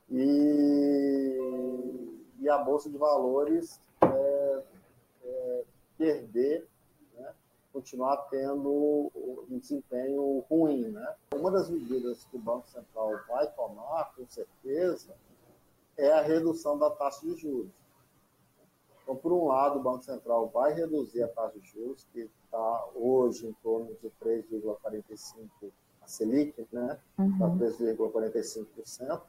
[0.10, 1.38] e,
[2.40, 4.64] e a Bolsa de Valores é,
[5.24, 5.64] é,
[5.96, 6.68] perder,
[7.14, 7.32] né,
[7.72, 9.12] continuar tendo
[9.48, 10.90] um desempenho ruim.
[10.90, 11.16] Né?
[11.36, 15.14] Uma das medidas que o Banco Central vai tomar, com certeza,
[15.96, 17.79] é a redução da taxa de juros.
[19.10, 22.90] Então, por um lado, o Banco Central vai reduzir a taxa de juros, que está
[22.94, 25.50] hoje em torno de 3,45%
[26.00, 27.00] a Selic, né?
[27.18, 27.58] Está uhum.
[27.58, 29.22] 3,45%.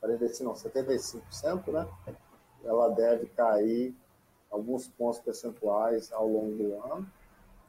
[0.00, 1.88] 45, não, 75%, né?
[2.64, 3.94] Ela deve cair
[4.50, 7.08] alguns pontos percentuais ao longo do ano.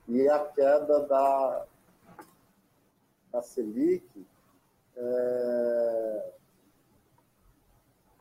[0.07, 1.65] E a queda da,
[3.31, 4.25] da Selic
[4.97, 6.31] é,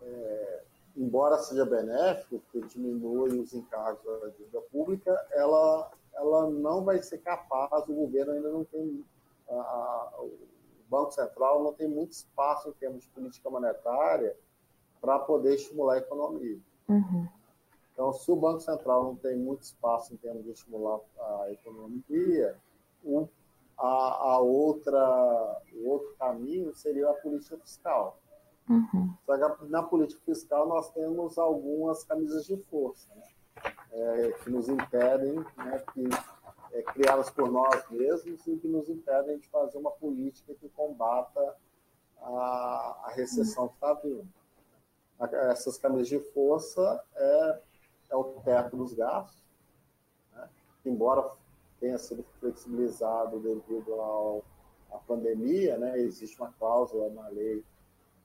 [0.02, 0.51] é,
[0.96, 7.18] embora seja benéfico, porque diminui os encargos da dívida pública, ela, ela não vai ser
[7.18, 9.04] capaz, o governo ainda não tem,
[9.48, 10.38] a, a, o
[10.88, 14.36] Banco Central não tem muito espaço em termos de política monetária
[15.00, 16.58] para poder estimular a economia.
[16.88, 17.26] Uhum.
[17.92, 22.56] Então, se o Banco Central não tem muito espaço em termos de estimular a economia,
[23.04, 23.28] o,
[23.78, 28.18] a, a outra, o outro caminho seria a política fiscal.
[28.68, 29.14] Uhum.
[29.26, 33.22] Só que na política fiscal nós temos algumas camisas de força né?
[33.90, 36.08] é, que nos impedem, né, que,
[36.72, 41.56] é, criadas por nós mesmos e que nos impedem de fazer uma política que combata
[42.20, 44.28] a, a recessão que está vindo.
[45.50, 47.60] Essas camisas de força é,
[48.10, 49.42] é o teto dos gastos,
[50.32, 50.48] né?
[50.84, 51.30] embora
[51.78, 54.44] tenha sido flexibilizado devido ao,
[54.90, 55.98] à pandemia, né?
[55.98, 57.64] existe uma cláusula na lei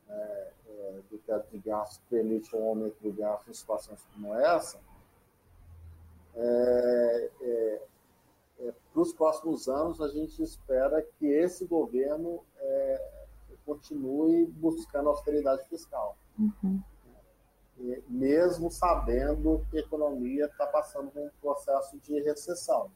[0.10, 4.80] é, é, do teto de gastos permite um aumento do gasto em situações como essa,
[6.36, 7.82] é, é,
[8.60, 13.10] é para os próximos anos a gente espera que esse governo é,
[13.65, 16.15] continue buscando austeridade fiscal.
[16.39, 16.80] Uhum.
[18.08, 22.91] mesmo sabendo que a economia está passando por um processo de recessão.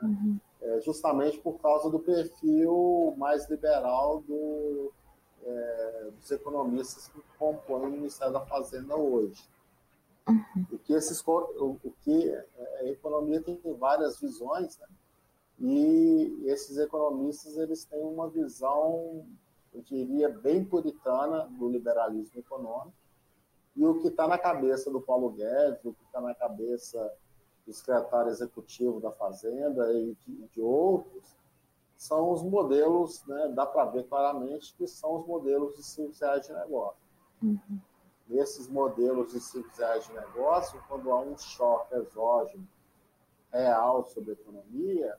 [0.00, 0.38] Uhum.
[0.84, 4.92] justamente por causa do perfil mais liberal do,
[5.46, 9.42] é, dos economistas que compõem o Ministério da Fazenda hoje.
[10.28, 10.66] Uhum.
[10.72, 12.46] O que esses, o, o que é,
[12.80, 14.86] a economia tem várias visões, né?
[15.60, 19.24] e esses economistas eles têm uma visão,
[19.72, 22.92] eu diria, bem puritana do liberalismo econômico,
[23.76, 27.12] e o que está na cabeça do Paulo Guedes, o que está na cabeça
[27.66, 31.36] do secretário executivo da Fazenda e de, de outros,
[31.96, 36.46] são os modelos, né, dá para ver claramente que são os modelos de 5 reais
[36.46, 37.06] de negócio.
[37.42, 37.80] Uhum.
[38.28, 42.66] Nesses modelos de 5 reais de negócio, quando há um choque exógeno
[43.52, 45.16] real sobre a economia,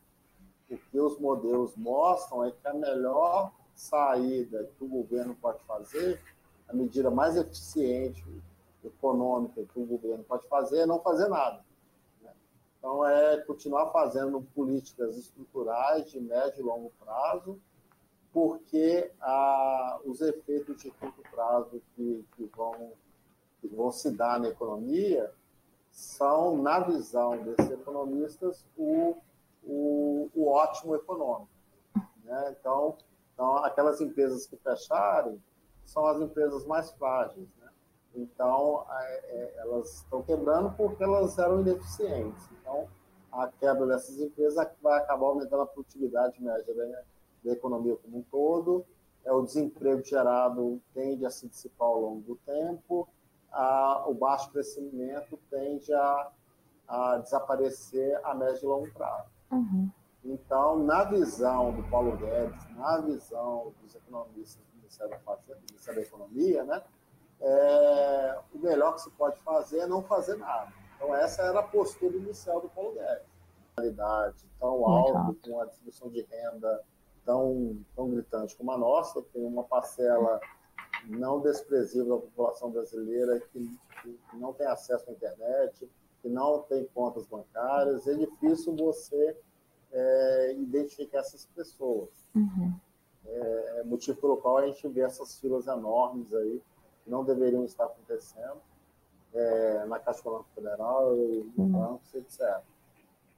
[0.70, 6.22] o que os modelos mostram é que a melhor saída que o governo pode fazer,
[6.68, 8.24] a medida mais eficiente
[8.84, 11.64] econômica que o governo pode fazer é não fazer nada.
[12.78, 17.60] Então, é continuar fazendo políticas estruturais de médio e longo prazo,
[18.32, 22.92] porque ah, os efeitos de curto prazo que, que, vão,
[23.60, 25.32] que vão se dar na economia
[25.92, 29.18] são, na visão desses economistas, o,
[29.64, 31.50] o, o ótimo econômico.
[32.24, 32.56] Né?
[32.60, 32.98] Então,
[33.38, 35.40] então, aquelas empresas que fecharem
[35.86, 37.48] são as empresas mais frágeis.
[37.60, 37.67] Né?
[38.16, 42.48] Então, é, elas estão quebrando porque elas eram ineficientes.
[42.60, 42.88] Então,
[43.32, 47.02] a quebra dessas empresas vai acabar aumentando a produtividade média da,
[47.44, 48.86] da economia como um todo,
[49.24, 53.08] é, o desemprego gerado tende a se dissipar ao longo do tempo,
[53.52, 56.32] a, o baixo crescimento tende a,
[56.88, 59.30] a, desaparecer a médio e longo prazo.
[59.52, 59.90] Uhum.
[60.24, 65.66] Então, na visão do Paulo Guedes, na visão dos economistas do Ministério da, Fazenda, do
[65.70, 66.84] Ministério da Economia, né,
[67.42, 70.72] é, o melhor que se pode fazer é não fazer nada.
[70.96, 73.28] Então, essa era a postura inicial do Paulo Guedes.
[73.76, 76.84] Qualidade tão alta, com a distribuição de renda
[77.28, 80.40] tão, tão gritante como a nossa, tem uma parcela
[81.06, 83.70] não desprezível da população brasileira que,
[84.02, 85.88] que, não tem acesso à internet,
[86.22, 89.38] que não tem contas bancárias, é difícil você
[89.92, 92.10] é, identificar essas pessoas.
[92.34, 92.74] Uhum.
[93.26, 96.62] É, é, motivo pelo qual a gente vê essas filas enormes aí,
[97.08, 98.62] não deveriam estar acontecendo,
[99.34, 101.72] é, na Caixa Econômica Federal, no uhum.
[101.72, 102.62] bancos, etc.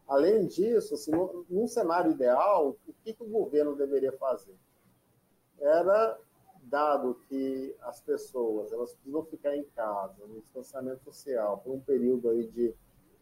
[0.07, 1.11] Além disso, assim,
[1.49, 4.55] num cenário ideal, o que, que o governo deveria fazer?
[5.59, 6.17] Era
[6.63, 12.29] dado que as pessoas elas precisam ficar em casa, no distanciamento social, por um período
[12.29, 12.73] aí de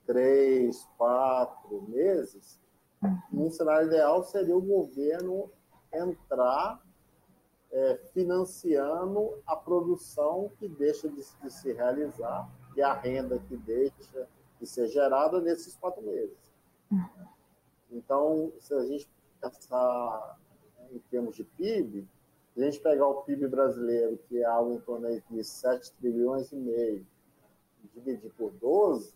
[0.05, 2.59] três, quatro meses,
[3.03, 3.17] uhum.
[3.31, 5.51] num cenário ideal seria o governo
[5.93, 6.81] entrar
[7.71, 14.27] é, financiando a produção que deixa de, de, se realizar e a renda que deixa
[14.59, 16.37] de ser gerada nesses quatro meses.
[17.91, 19.09] Então, se a gente
[19.41, 20.39] pensar
[20.91, 22.07] em termos de PIB,
[22.53, 26.51] se a gente pegar o PIB brasileiro, que é algo em torno de 7 trilhões
[26.51, 27.05] e meio,
[27.93, 29.13] dividir por 12,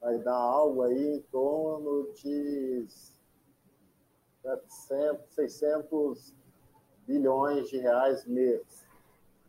[0.00, 2.86] vai dar algo aí em torno de
[4.42, 6.35] 700, 600
[7.06, 8.84] bilhões de reais mês.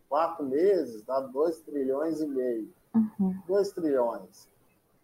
[0.07, 2.73] Quatro meses dá 2 trilhões e meio.
[2.95, 3.41] Uhum.
[3.47, 4.49] 2 trilhões.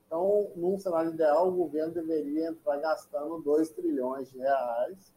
[0.06, 5.14] Então, num cenário ideal, o governo deveria entrar gastando 2 trilhões de reais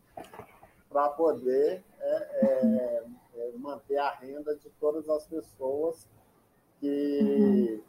[0.89, 2.17] para poder é,
[2.47, 6.09] é, é, manter a renda de todas as pessoas
[6.81, 7.83] que,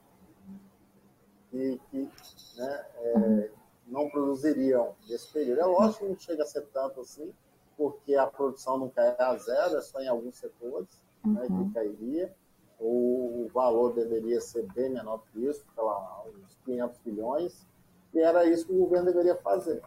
[1.50, 2.10] que, que
[2.58, 3.52] né, é,
[3.88, 5.62] não produziriam nesse período.
[5.62, 7.34] É lógico que não chega a ser tanto assim,
[7.78, 10.90] porque a produção não cai a zero, é só em alguns setores
[11.24, 11.72] né, que uhum.
[11.72, 12.34] cairia.
[12.80, 17.68] O valor deveria ser bem menor que isso, lá, uns 500 bilhões,
[18.14, 19.82] e era isso que o governo deveria fazer.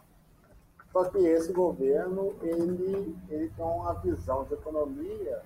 [0.93, 5.43] Só que esse governo, ele, ele tem uma visão de economia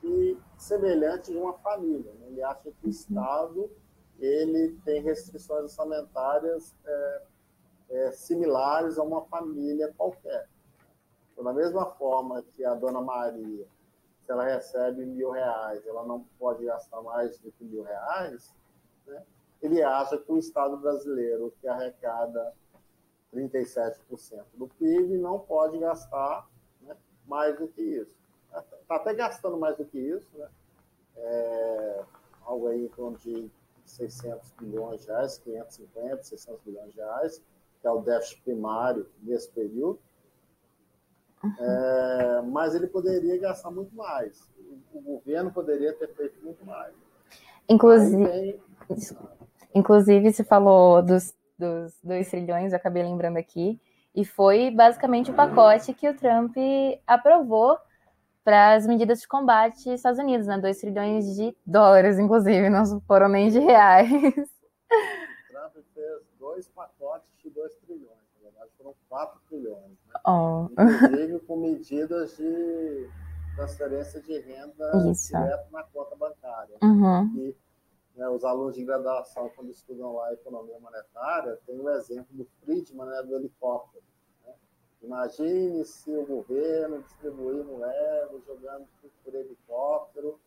[0.00, 2.12] que semelhante de uma família.
[2.14, 2.26] Né?
[2.28, 2.90] Ele acha que o uhum.
[2.90, 3.70] Estado
[4.18, 7.22] ele tem restrições orçamentárias é,
[7.90, 10.48] é, similares a uma família qualquer.
[11.42, 13.66] Então, da mesma forma que a dona Maria,
[14.24, 18.54] se ela recebe mil reais, ela não pode gastar mais do que mil reais,
[19.04, 19.20] né?
[19.60, 22.54] ele acha que o Estado brasileiro, que arrecada
[23.34, 26.48] 37% do PIB, não pode gastar
[26.80, 28.16] né, mais do que isso.
[28.80, 30.48] Está até gastando mais do que isso, né?
[31.16, 32.04] É,
[32.44, 33.50] algo aí em torno de
[33.84, 37.42] 600 bilhões de reais, 550, 600 bilhões de reais,
[37.80, 39.98] que é o déficit primário nesse período.
[41.58, 44.40] É, mas ele poderia gastar muito mais.
[44.92, 46.94] O, o, governo poderia ter feito muito mais.
[47.68, 48.60] Inclusive, tem...
[49.74, 53.80] inclusive se falou dos dos 2 trilhões, eu acabei lembrando aqui,
[54.14, 56.56] e foi basicamente o pacote que o Trump
[57.06, 57.78] aprovou
[58.44, 60.58] para as medidas de combate aos Estados Unidos, né?
[60.58, 64.10] 2 trilhões de dólares, inclusive, não foram nem de reais.
[64.10, 68.11] O Trump fez dois pacotes de 2 trilhões,
[68.82, 69.98] foram 4 trilhões.
[70.06, 70.20] Né?
[70.26, 70.68] Oh.
[70.72, 73.08] Inclusive com medidas de
[73.54, 75.28] transferência de renda Isso.
[75.28, 76.76] direto na conta bancária.
[76.82, 77.26] Uhum.
[77.36, 77.56] E
[78.16, 83.06] né, os alunos de graduação, quando estudam lá economia monetária, tem o exemplo do Friedman,
[83.06, 84.04] né, do helicóptero.
[84.44, 84.54] Né?
[85.02, 88.86] Imagine se o governo distribuir moedas, jogando
[89.24, 90.38] por helicóptero,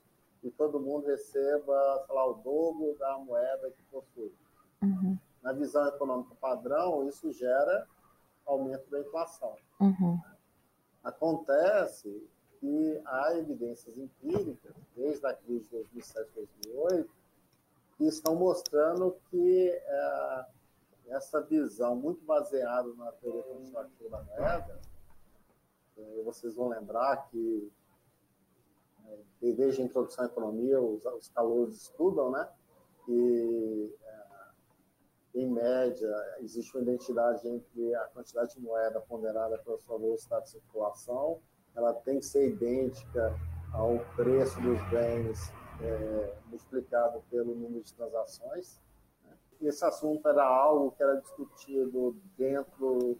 [0.44, 4.32] e todo mundo receba, sei lá, o dobro da moeda que possui.
[4.84, 5.18] Uhum.
[5.42, 7.88] Na visão econômica padrão, isso gera
[8.46, 9.56] aumento da inflação.
[9.80, 10.20] Uhum.
[11.04, 12.28] Acontece
[12.60, 17.10] que há evidências empíricas, desde a crise de 2007 2008,
[17.98, 20.46] que estão mostrando que é,
[21.10, 24.82] essa visão muito baseada na teoria construtiva da moeda,
[25.98, 27.72] é, vocês vão lembrar que
[29.08, 32.50] é, desde a introdução à economia, os, os calouros estudam, né?
[33.08, 34.05] é,
[35.36, 36.10] em média,
[36.40, 41.42] existe uma identidade entre a quantidade de moeda ponderada pela sua velocidade de circulação,
[41.76, 43.36] ela tem que ser idêntica
[43.74, 48.80] ao preço dos bens é, multiplicado pelo número de transações.
[49.26, 49.34] Né?
[49.62, 53.18] Esse assunto era algo que era discutido dentro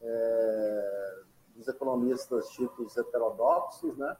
[0.00, 1.22] é,
[1.56, 4.16] dos economistas típicos heterodoxos, né?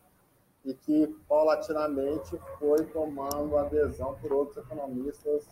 [0.65, 5.47] e que paulatinamente foi tomando adesão por outros economistas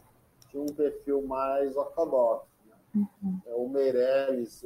[0.55, 2.46] de um perfil mais ortodoxo.
[2.64, 2.76] Né?
[2.94, 3.40] Uhum.
[3.44, 4.64] É, o Meirelles,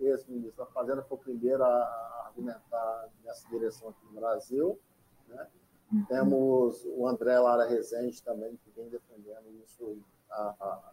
[0.00, 4.80] ex-ministro da Fazenda, foi o primeiro a argumentar nessa direção aqui no Brasil.
[5.28, 5.46] Né?
[5.92, 6.04] Uhum.
[6.06, 9.98] Temos o André Lara Rezende também, que vem defendendo isso,
[10.30, 10.92] a, a,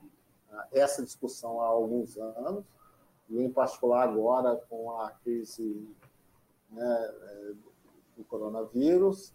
[0.51, 2.65] a, essa discussão há alguns anos,
[3.29, 5.89] e em particular agora com a crise
[6.69, 7.53] né, é,
[8.17, 9.33] do coronavírus.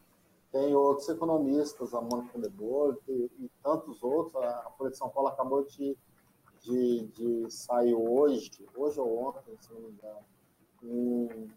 [0.51, 2.49] Tem outros economistas, a Mônica de
[3.09, 4.37] e, e tantos outros.
[4.37, 5.97] A Folha de São Paulo acabou de,
[6.63, 10.25] de, de sair hoje, hoje ou ontem, se não me engano,
[10.83, 11.49] um,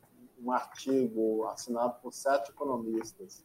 [0.43, 3.43] um artigo assinado por sete economistas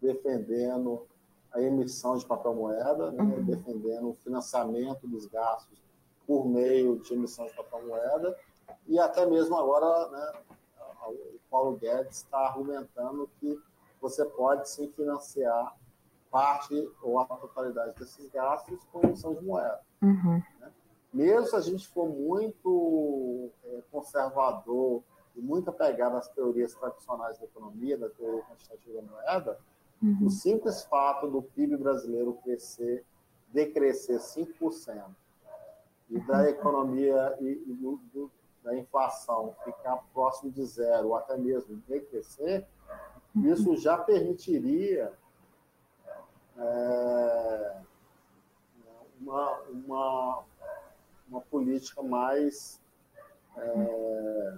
[0.00, 1.06] defendendo
[1.52, 3.44] a emissão de papel moeda, né, uhum.
[3.44, 5.82] defendendo o financiamento dos gastos
[6.26, 8.36] por meio de emissão de papel moeda
[8.86, 10.32] e até mesmo agora né,
[11.06, 13.58] o Paulo Guedes está argumentando que
[14.04, 15.74] você pode sim financiar
[16.30, 19.80] parte ou a totalidade desses gastos com emissão de moeda.
[20.02, 20.42] Uhum.
[20.60, 20.72] Né?
[21.10, 25.02] Mesmo se a gente for muito é, conservador
[25.34, 29.58] e muito apegado às teorias tradicionais da economia, da teoria quantitativa da moeda,
[30.02, 30.26] uhum.
[30.26, 33.06] o simples fato do PIB brasileiro crescer,
[33.54, 35.02] decrescer 5%,
[36.10, 36.44] e da uhum.
[36.44, 38.30] economia e, e do, do
[38.62, 42.66] da inflação ficar próximo de zero, ou até mesmo decrescer,
[43.36, 45.12] isso já permitiria
[46.56, 47.76] é,
[49.20, 50.44] uma, uma,
[51.28, 52.80] uma política mais.
[53.56, 54.54] É,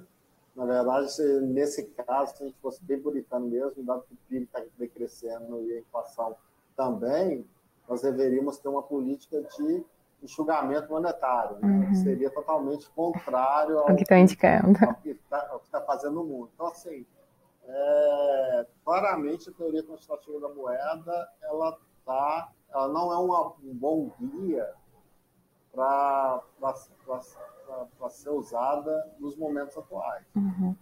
[0.54, 4.44] na verdade, nesse caso, se a gente fosse bem puritano mesmo, dado que o PIB
[4.44, 6.34] está decrescendo e a inflação
[6.74, 7.46] também,
[7.88, 9.84] nós deveríamos ter uma política de
[10.22, 11.68] enxugamento monetário, né?
[11.88, 11.94] uhum.
[11.94, 16.50] seria totalmente contrário ao, o que está indicando, ao que está tá fazendo no mundo.
[16.54, 17.06] Então, assim,
[17.68, 24.10] é, claramente a teoria quantitativa da moeda, ela tá, ela não é uma, um bom
[24.20, 24.72] guia
[25.72, 26.42] para
[28.08, 30.24] ser usada nos momentos atuais.
[30.34, 30.74] Uhum.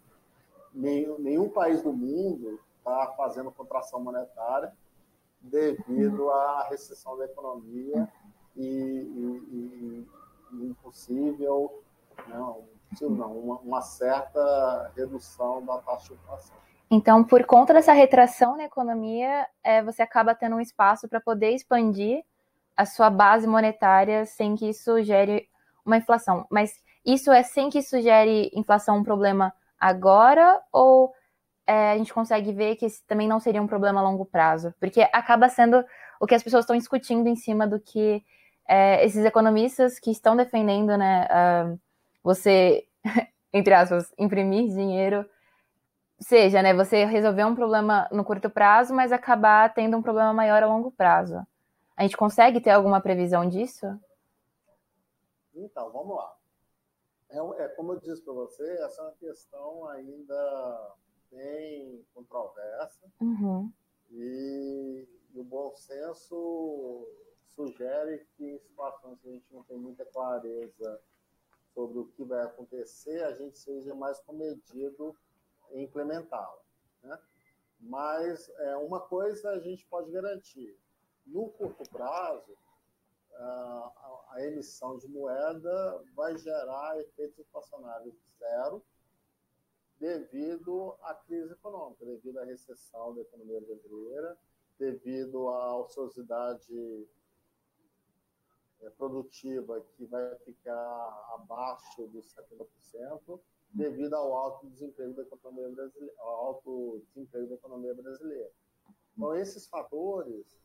[0.72, 4.72] Nenhum, nenhum país do mundo está fazendo contração monetária
[5.41, 8.09] devido à recessão da economia
[8.57, 10.09] e, e,
[10.53, 11.82] e impossível,
[12.28, 12.64] não,
[13.01, 16.57] não uma, uma, certa redução da taxa de inflação.
[16.95, 21.51] Então, por conta dessa retração na economia, é, você acaba tendo um espaço para poder
[21.51, 22.22] expandir
[22.76, 25.49] a sua base monetária sem que isso gere
[25.84, 26.47] uma inflação.
[26.49, 31.12] Mas isso é sem que isso gere inflação um problema agora ou
[31.66, 34.72] é, a gente consegue ver que esse também não seria um problema a longo prazo?
[34.78, 35.84] Porque acaba sendo
[36.20, 38.22] o que as pessoas estão discutindo em cima do que
[38.68, 41.80] é, esses economistas que estão defendendo, né, uh,
[42.22, 42.86] você,
[43.53, 45.28] entre aspas, imprimir dinheiro,
[46.20, 50.62] seja, né, você resolver um problema no curto prazo, mas acabar tendo um problema maior
[50.62, 51.44] a longo prazo.
[51.96, 53.86] A gente consegue ter alguma previsão disso?
[55.54, 56.36] Então, vamos lá.
[57.30, 60.94] É, é como eu disse para você, essa é uma questão ainda
[61.30, 63.06] bem controversa.
[63.20, 63.70] Uhum.
[64.10, 67.08] E, e o bom senso
[67.54, 71.00] sugere que em situações que a gente não tem muita clareza
[71.72, 75.16] sobre o que vai acontecer, a gente seja mais comedido
[75.72, 76.62] implementá-la.
[77.02, 77.18] Né?
[77.80, 80.78] Mas é, uma coisa a gente pode garantir:
[81.26, 82.56] no curto prazo,
[83.34, 88.84] a, a emissão de moeda vai gerar efeitos inflacionários zero
[89.98, 94.38] devido à crise econômica, devido à recessão da economia brasileira,
[94.78, 97.08] devido à ociosidade
[98.82, 103.40] é, produtiva que vai ficar abaixo dos 70%,
[103.75, 108.51] devido ao alto desemprego da economia brasileira, alto desemprego da economia brasileira.
[109.16, 110.59] Então, esses fatores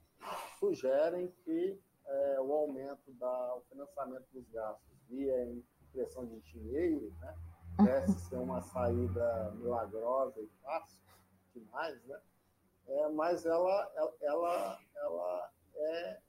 [0.59, 5.45] sugerem que é, o aumento do financiamento dos gastos via
[5.89, 7.35] impressão de dinheiro, né?
[7.77, 10.99] Parece ser uma saída milagrosa e fácil
[11.53, 12.19] demais, né?
[12.87, 13.91] É, mas ela,
[14.21, 16.19] ela, ela é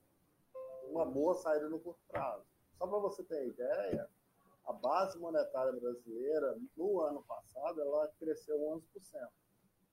[0.83, 2.45] uma boa saída no curto prazo.
[2.77, 4.09] Só para você ter ideia,
[4.71, 9.27] a base monetária brasileira, no ano passado, ela cresceu 11%.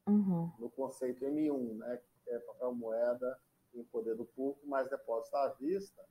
[0.09, 0.51] Uhum.
[0.59, 3.39] No conceito M1, né, que é papel moeda
[3.75, 6.03] em poder do público, mais depósito à vista,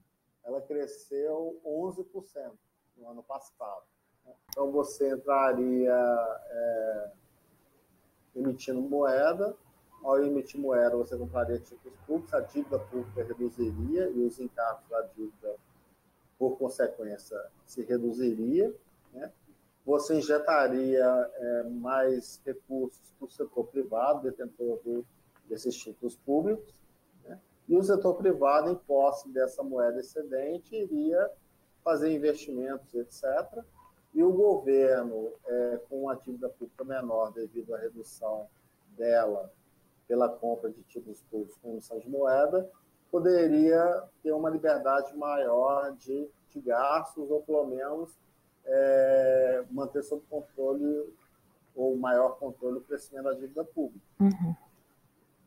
[0.44, 2.54] ela cresceu 11%
[2.98, 3.86] no ano passado.
[4.50, 5.94] Então, você entraria
[6.50, 7.12] é,
[8.36, 9.56] emitindo moeda,
[10.04, 15.02] ao emitir moeda, você compraria títulos públicos, a dívida pública reduziria e os encargos da
[15.02, 15.56] dívida,
[16.38, 18.74] por consequência, se reduziria.
[19.14, 19.32] Né?
[19.86, 24.80] Você injetaria é, mais recursos para o setor privado, detentor
[25.46, 26.74] desses títulos públicos,
[27.24, 27.40] né?
[27.68, 31.30] e o setor privado, em posse dessa moeda excedente, iria
[31.84, 33.64] fazer investimentos, etc.
[34.14, 38.48] E o governo, é, com uma dívida pública menor devido à redução
[38.98, 39.52] dela
[40.08, 42.70] pela compra de títulos públicos com emissão de moeda,
[43.18, 48.16] poderia ter uma liberdade maior de, de gastos, ou pelo menos
[48.64, 51.12] é, manter sob controle
[51.76, 54.06] ou maior controle o crescimento da dívida pública.
[54.20, 54.56] Uhum.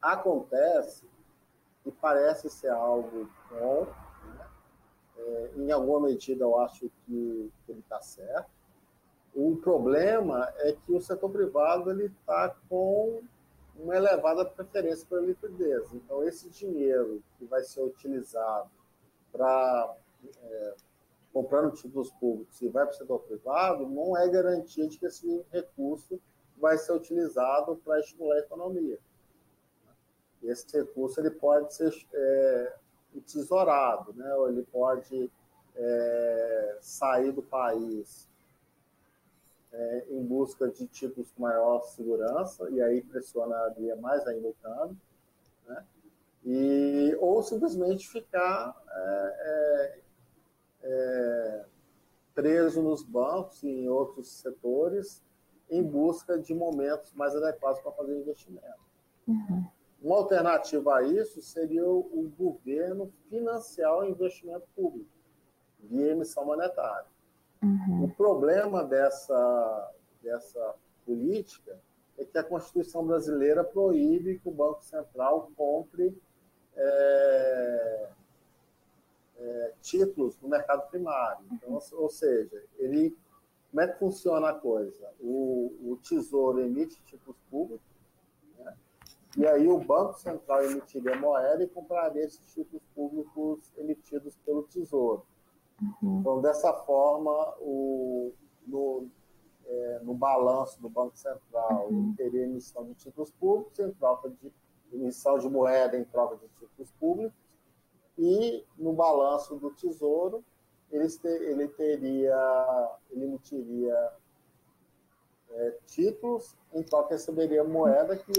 [0.03, 1.09] Acontece
[1.87, 3.87] e parece ser algo bom,
[4.25, 4.47] né?
[5.17, 8.51] é, em alguma medida eu acho que, que ele está certo.
[9.33, 13.23] O problema é que o setor privado ele está com
[13.83, 15.93] uma elevada preferência pela liquidez.
[15.93, 18.71] Então, esse dinheiro que vai ser utilizado
[19.33, 19.97] para
[20.43, 20.75] é,
[21.33, 25.45] comprando títulos públicos e vai para o setor privado, não é garantia de que esse
[25.51, 26.21] recurso
[26.57, 28.99] vai ser utilizado para estimular a economia.
[30.43, 32.75] Esse recurso ele pode ser é,
[33.27, 34.35] tesourado, né?
[34.35, 35.31] ou ele pode
[35.77, 38.29] é, sair do país
[39.73, 44.97] é, em busca de títulos com maior segurança, e aí pressionaria mais ainda o câmbio,
[45.67, 45.85] né?
[46.45, 49.99] e, ou simplesmente ficar é, é,
[50.83, 51.65] é,
[52.35, 55.23] preso nos bancos e em outros setores
[55.71, 58.81] em busca de momentos mais adequados para fazer investimento.
[59.29, 59.65] Uhum.
[60.03, 65.11] Uma alternativa a isso seria o, o governo financiar o investimento público
[65.79, 67.07] via emissão monetária.
[67.63, 68.05] Uhum.
[68.05, 69.93] O problema dessa,
[70.23, 71.79] dessa política
[72.17, 76.17] é que a Constituição brasileira proíbe que o Banco Central compre
[76.77, 78.09] é,
[79.39, 81.45] é, títulos no mercado primário.
[81.53, 83.17] Então, ou seja, ele,
[83.71, 85.13] como é que funciona a coisa?
[85.21, 87.87] O, o Tesouro emite títulos públicos,
[88.59, 88.77] né?
[89.37, 95.27] e aí o Banco Central emitiria moeda e compraria esses títulos públicos emitidos pelo Tesouro.
[95.81, 96.21] Uhum.
[96.21, 98.33] Então, dessa forma, o,
[98.67, 99.09] no,
[99.67, 102.15] é, no balanço do Banco Central, uhum.
[102.17, 104.53] teria emissão de títulos públicos em troca de
[104.93, 107.39] emissão de moeda em troca de títulos públicos,
[108.19, 110.45] e no balanço do Tesouro,
[110.91, 114.13] ele, ter, ele teria, ele emitiria
[115.51, 118.33] é, títulos, em troca receberia moeda que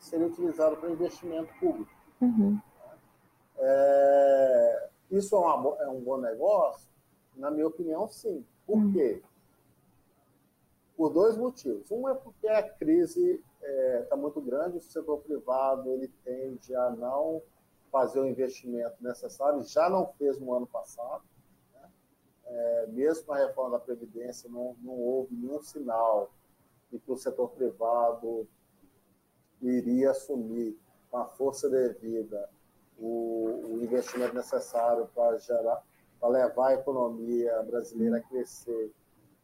[0.00, 1.90] seria utilizada para investimento público.
[2.20, 2.58] Uhum.
[3.58, 6.90] É, isso é, uma, é, um bom negócio?
[7.36, 8.44] Na minha opinião, sim.
[8.66, 8.92] Por uhum.
[8.92, 9.22] quê?
[10.96, 11.90] Por dois motivos.
[11.90, 16.74] Um é porque a crise está é, tá muito grande, o setor privado ele tende
[16.74, 17.42] a não
[17.90, 21.22] fazer o investimento necessário, já não fez no ano passado.
[21.74, 21.90] Né?
[22.46, 26.32] É, mesmo com a reforma da Previdência, não, não houve nenhum sinal
[26.90, 28.48] de que o setor privado
[29.60, 30.78] iria assumir
[31.10, 32.48] com a força devida
[33.02, 35.82] o, o investimento necessário para gerar,
[36.20, 38.92] para levar a economia brasileira a crescer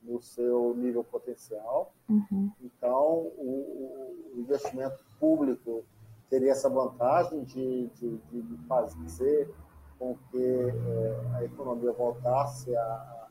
[0.00, 1.92] no seu nível potencial.
[2.09, 2.52] Uhum.
[2.62, 5.84] Então, o, o investimento público
[6.30, 9.52] teria essa vantagem de, de, de fazer
[9.98, 13.28] com que é, a economia voltasse a,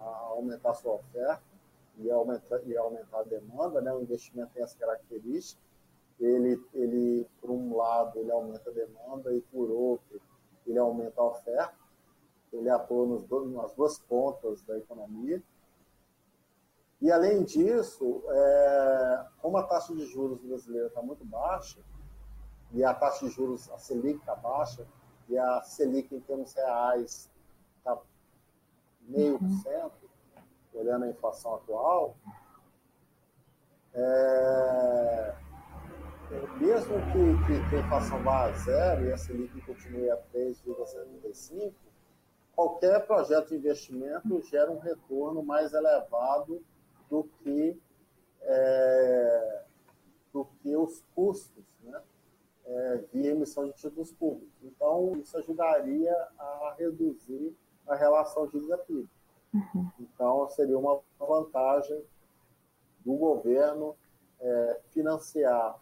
[0.00, 1.42] a, aumentar sua oferta
[1.98, 3.92] e aumentar, e aumentar a demanda, né?
[3.92, 5.60] o investimento tem essa característica,
[6.20, 10.20] ele, ele, por um lado, ele aumenta a demanda e, por outro,
[10.66, 11.74] ele aumenta a oferta,
[12.52, 15.42] ele atua nos dois, nas duas pontas da economia,
[17.00, 21.80] e, além disso, é, como a taxa de juros brasileira está muito baixa,
[22.72, 24.86] e a taxa de juros, a Selic está baixa,
[25.28, 27.30] e a Selic em termos reais
[27.78, 27.98] está
[29.00, 30.10] meio por cento,
[30.74, 32.14] olhando a inflação atual,
[33.94, 35.34] é,
[36.60, 41.72] mesmo que, que, a inflação vá a zero e a Selic continue a 3,75,
[42.54, 46.62] qualquer projeto de investimento gera um retorno mais elevado
[47.08, 47.76] do que,
[48.42, 49.64] é,
[50.32, 52.00] do que os custos né,
[52.64, 54.54] é, via emissão de títulos públicos.
[54.62, 57.56] Então, isso ajudaria a reduzir
[57.88, 59.08] a relação dívida PIB.
[59.52, 59.90] Uhum.
[59.98, 62.04] Então, seria uma vantagem
[63.04, 63.96] do governo
[64.38, 65.76] é, financiar,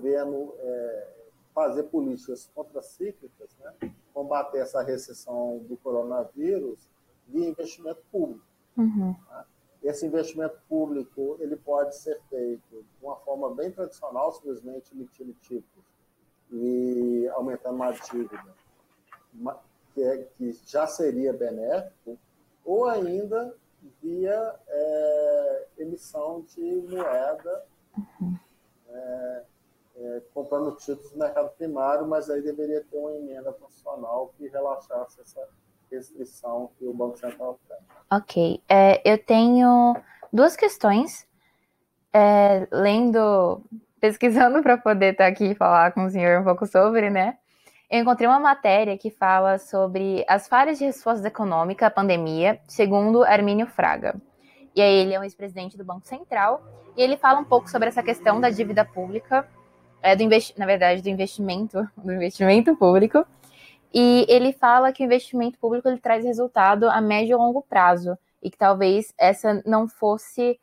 [0.00, 1.08] governo é,
[1.54, 6.88] fazer políticas contracíclicas, né, combater essa recessão do coronavírus
[7.28, 8.44] de investimento público.
[8.76, 9.14] Uhum.
[9.30, 9.44] Né?
[9.82, 15.84] Esse investimento público ele pode ser feito de uma forma bem tradicional, simplesmente emitindo títulos
[16.50, 18.54] e aumentando a dívida,
[19.94, 22.18] que, é, que já seria benéfico,
[22.64, 23.54] ou ainda
[24.02, 27.64] via é, emissão de moeda,
[27.96, 28.38] uhum.
[28.88, 29.44] é,
[30.10, 35.20] é, comprando títulos no mercado primário, mas aí deveria ter uma emenda constitucional que relaxasse
[35.20, 35.40] essa
[35.90, 37.76] restrição que o Banco Central tem.
[38.10, 38.62] Ok.
[38.68, 39.96] É, eu tenho
[40.32, 41.28] duas questões.
[42.12, 43.62] É, lendo,
[44.00, 47.38] pesquisando para poder estar tá aqui e falar com o senhor um pouco sobre, né?
[47.88, 53.22] Eu encontrei uma matéria que fala sobre as falhas de resposta econômica à pandemia, segundo
[53.22, 54.14] Armínio Fraga.
[54.74, 56.62] E aí ele é um ex-presidente do Banco Central
[56.96, 59.48] e ele fala um pouco sobre essa questão da dívida pública,
[60.02, 60.24] é, do
[60.56, 63.26] na verdade, do investimento, do investimento público.
[63.92, 68.16] E ele fala que o investimento público ele traz resultado a médio e longo prazo
[68.42, 70.58] e que talvez essa não fosse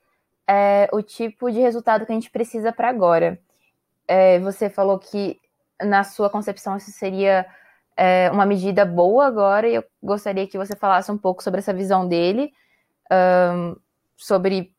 [0.48, 3.40] é, o tipo de resultado que a gente precisa para agora.
[4.08, 5.40] É, você falou que
[5.82, 7.46] na sua concepção, isso seria
[7.96, 11.74] é, uma medida boa agora, e eu gostaria que você falasse um pouco sobre essa
[11.74, 12.52] visão dele,
[13.12, 13.76] um,
[14.16, 14.74] sobre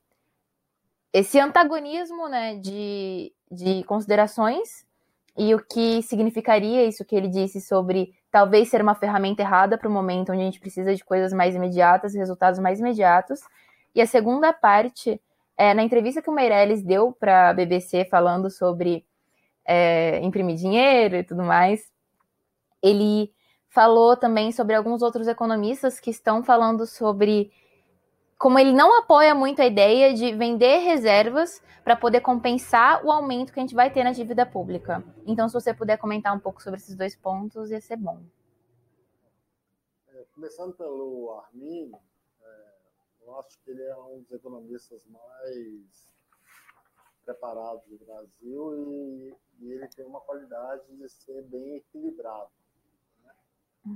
[1.12, 4.86] esse antagonismo né, de, de considerações
[5.36, 9.88] e o que significaria isso que ele disse sobre talvez ser uma ferramenta errada para
[9.88, 13.40] o momento onde a gente precisa de coisas mais imediatas, resultados mais imediatos.
[13.94, 15.20] E a segunda parte,
[15.56, 19.06] é, na entrevista que o Meirelles deu para a BBC falando sobre
[19.68, 21.92] é, imprimir dinheiro e tudo mais.
[22.82, 23.30] Ele
[23.68, 27.52] falou também sobre alguns outros economistas que estão falando sobre
[28.39, 33.53] como ele não apoia muito a ideia de vender reservas para poder compensar o aumento
[33.53, 35.03] que a gente vai ter na dívida pública.
[35.26, 38.22] Então, se você puder comentar um pouco sobre esses dois pontos, ia ser bom.
[40.09, 41.93] É, começando pelo Armin,
[42.43, 42.74] é,
[43.22, 46.09] eu acho que ele é um dos economistas mais
[47.24, 52.51] preparados do Brasil e e ele tem uma qualidade de ser bem equilibrado
[53.24, 53.34] né,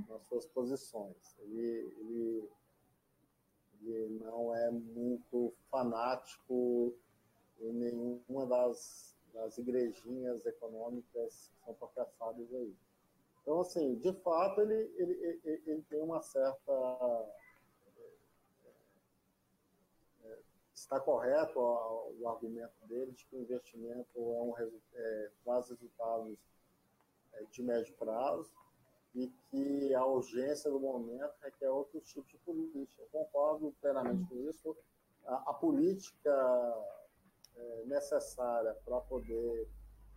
[0.09, 1.37] nas suas posições.
[1.39, 2.49] Ele, ele,
[3.91, 6.95] ele não é muito fanático
[7.59, 12.75] em nenhuma das, das igrejinhas econômicas que são professadas aí.
[13.41, 16.71] Então, assim, de fato, ele, ele, ele, ele tem uma certa
[20.83, 24.53] está correto o, o, argumento dele de que o investimento é um,
[24.93, 26.37] é, traz resultados
[27.33, 28.51] é, de médio prazo
[29.15, 33.01] e que a urgência do momento requer outro tipo de política.
[33.01, 34.75] Eu concordo plenamente com isso.
[35.25, 36.31] A, a política
[37.55, 39.67] é, necessária para poder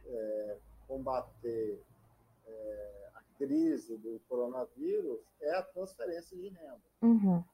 [0.06, 1.84] é, combater
[2.46, 6.82] é, a crise do coronavírus é a transferência de renda.
[7.02, 7.44] Uhum.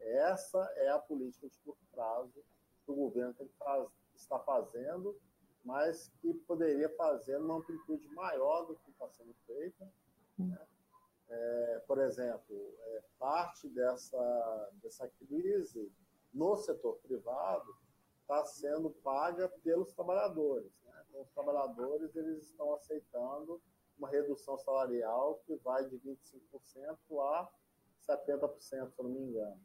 [0.00, 2.44] Essa é a política de curto prazo
[2.84, 5.16] que o governo que faz, está fazendo,
[5.64, 9.88] mas que poderia fazer numa amplitude maior do que está sendo feita.
[10.38, 10.58] Né?
[11.34, 15.90] É, por exemplo, é, parte dessa, dessa crise
[16.32, 17.74] no setor privado
[18.20, 20.70] está sendo paga pelos trabalhadores.
[20.84, 21.04] Né?
[21.08, 23.62] Então, os trabalhadores eles estão aceitando
[23.96, 27.50] uma redução salarial que vai de 25% a
[28.06, 29.60] 70%, se eu não me engano.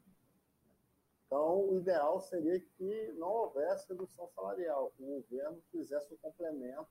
[1.26, 6.18] Então, o ideal seria que não houvesse redução salarial, que o governo fizesse o um
[6.18, 6.88] complemento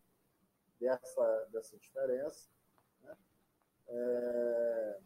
[0.80, 2.48] dessa, dessa diferença?
[3.90, 5.00] É,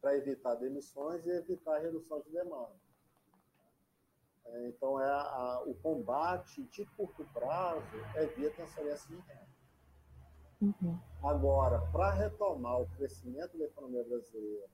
[0.00, 2.74] para evitar demissões e evitar redução de demanda.
[4.44, 9.52] É, então, é a, o combate de curto prazo é via transferência de renda.
[10.60, 10.98] Uhum.
[11.22, 14.68] Agora, para retomar o crescimento da economia brasileira,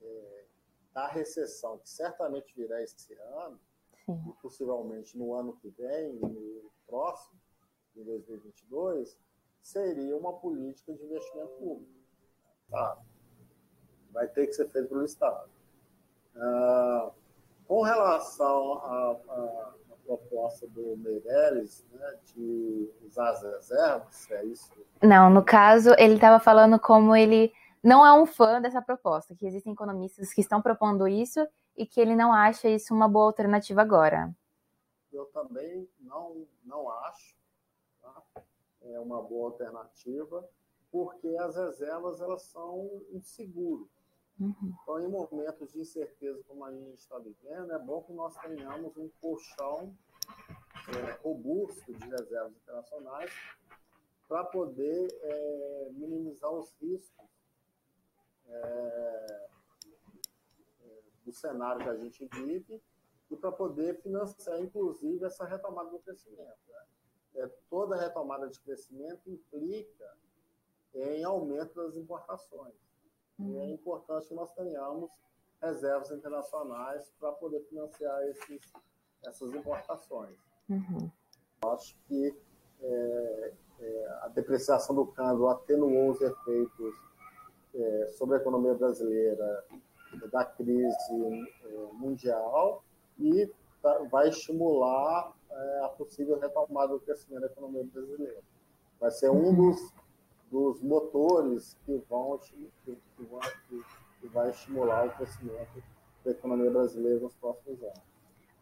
[0.00, 0.44] é,
[0.92, 3.60] da recessão, que certamente virá esse ano,
[4.04, 4.22] Sim.
[4.28, 7.38] e possivelmente no ano que vem, no próximo,
[7.96, 9.18] em 2022,
[9.60, 11.97] seria uma política de investimento público.
[12.70, 12.98] Tá?
[14.12, 15.48] Vai ter que ser feito pelo Estado.
[16.36, 17.10] Ah,
[17.66, 19.16] com relação à
[20.06, 24.72] proposta do Meirelles, né, de usar as reservas, é isso?
[25.02, 27.52] Não, no caso, ele estava falando como ele
[27.82, 31.46] não é um fã dessa proposta, que existem economistas que estão propondo isso
[31.76, 34.34] e que ele não acha isso uma boa alternativa agora.
[35.12, 37.34] Eu também não, não acho
[38.02, 38.42] tá?
[38.82, 40.48] é uma boa alternativa,
[40.90, 43.88] porque as reservas elas são um seguro.
[44.40, 44.54] Uhum.
[44.82, 48.96] Então, em momentos de incerteza como a gente está vivendo, é bom que nós tenhamos
[48.96, 49.94] um colchão
[50.96, 53.32] é, robusto de reservas internacionais
[54.28, 57.26] para poder é, minimizar os riscos
[58.46, 59.48] é,
[60.82, 62.80] é, do cenário que a gente vive
[63.30, 66.58] e para poder financiar, inclusive, essa retomada do crescimento.
[66.68, 66.86] Né?
[67.34, 70.16] É, toda retomada de crescimento implica
[70.94, 72.74] em aumento das importações.
[73.38, 73.52] Uhum.
[73.52, 73.70] E é uhum.
[73.70, 75.10] importante que nós tenhamos
[75.60, 78.72] reservas internacionais para poder financiar esses,
[79.24, 80.36] essas importações.
[80.68, 81.10] Uhum.
[81.64, 82.36] Acho que
[82.80, 86.94] é, é, a depreciação do câmbio atenuou os efeitos
[87.74, 89.64] é, sobre a economia brasileira
[90.30, 92.82] da crise é, mundial
[93.18, 93.50] e
[93.82, 98.40] tá, vai estimular é, a possível retomada do crescimento da economia brasileira.
[99.00, 99.92] Vai ser um dos,
[100.50, 103.82] dos motores que vão que, que, vão, que,
[104.20, 105.82] que vai estimular o crescimento
[106.24, 108.02] da economia brasileira nos próximos anos.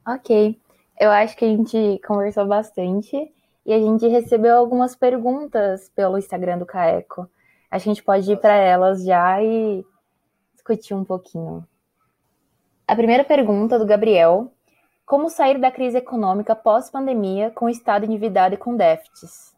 [0.07, 0.61] Ok.
[0.99, 3.33] Eu acho que a gente conversou bastante
[3.65, 7.29] e a gente recebeu algumas perguntas pelo Instagram do Caeco.
[7.71, 9.85] A gente pode ir para elas já e
[10.55, 11.67] discutir um pouquinho.
[12.87, 14.53] A primeira pergunta do Gabriel:
[15.05, 19.56] Como sair da crise econômica pós-pandemia com o Estado endividado e com déficits?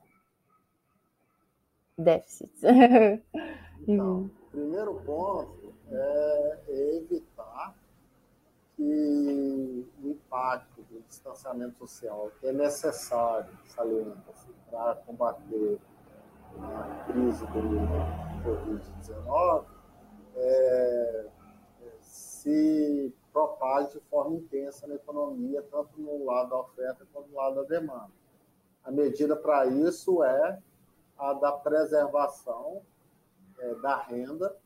[1.99, 2.63] Déficits.
[3.87, 6.59] Então, primeiro ponto é
[6.99, 7.75] evitar
[8.77, 14.33] que o impacto do distanciamento social que é necessário, salienta
[14.71, 15.79] para combater
[16.61, 17.53] a crise do
[18.45, 19.65] Covid-19
[20.37, 21.27] é,
[22.01, 27.57] se propague de forma intensa na economia, tanto no lado da oferta quanto no lado
[27.57, 28.11] da demanda.
[28.85, 30.59] A medida para isso é
[31.19, 32.83] a da preservação
[33.59, 34.57] é, da renda.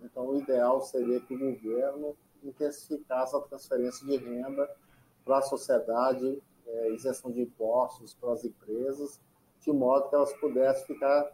[0.00, 4.70] Então, o ideal seria que o governo intensificar essa transferência de renda
[5.24, 9.20] para a sociedade, é, isenção de impostos para as empresas,
[9.60, 11.32] de modo que elas pudessem ficar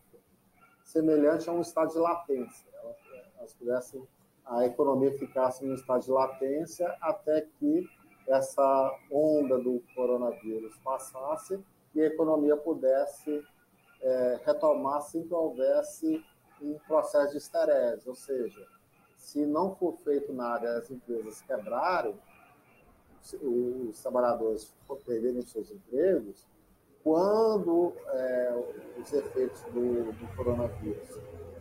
[0.85, 2.68] semelhante a um estado de latência.
[2.83, 2.97] Elas,
[3.39, 4.09] elas pudessem,
[4.45, 7.87] a economia ficasse num estado de latência até que
[8.27, 11.62] essa onda do coronavírus passasse
[11.95, 13.45] e a economia pudesse
[14.03, 16.25] é, retomar assim que houvesse
[16.61, 18.67] um processo de esterese, ou seja,
[19.17, 22.15] se não for feito nada as empresas quebrarem,
[23.41, 24.75] os trabalhadores
[25.07, 26.47] perderem seus empregos,
[27.05, 28.65] quando é,
[29.01, 31.09] os efeitos do, do coronavírus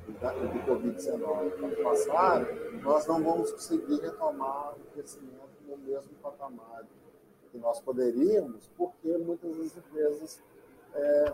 [0.08, 6.86] do Covid-19 passarem, nós não vamos conseguir retomar o crescimento no mesmo patamar
[7.52, 10.44] que nós poderíamos, porque muitas das empresas
[10.94, 11.34] é,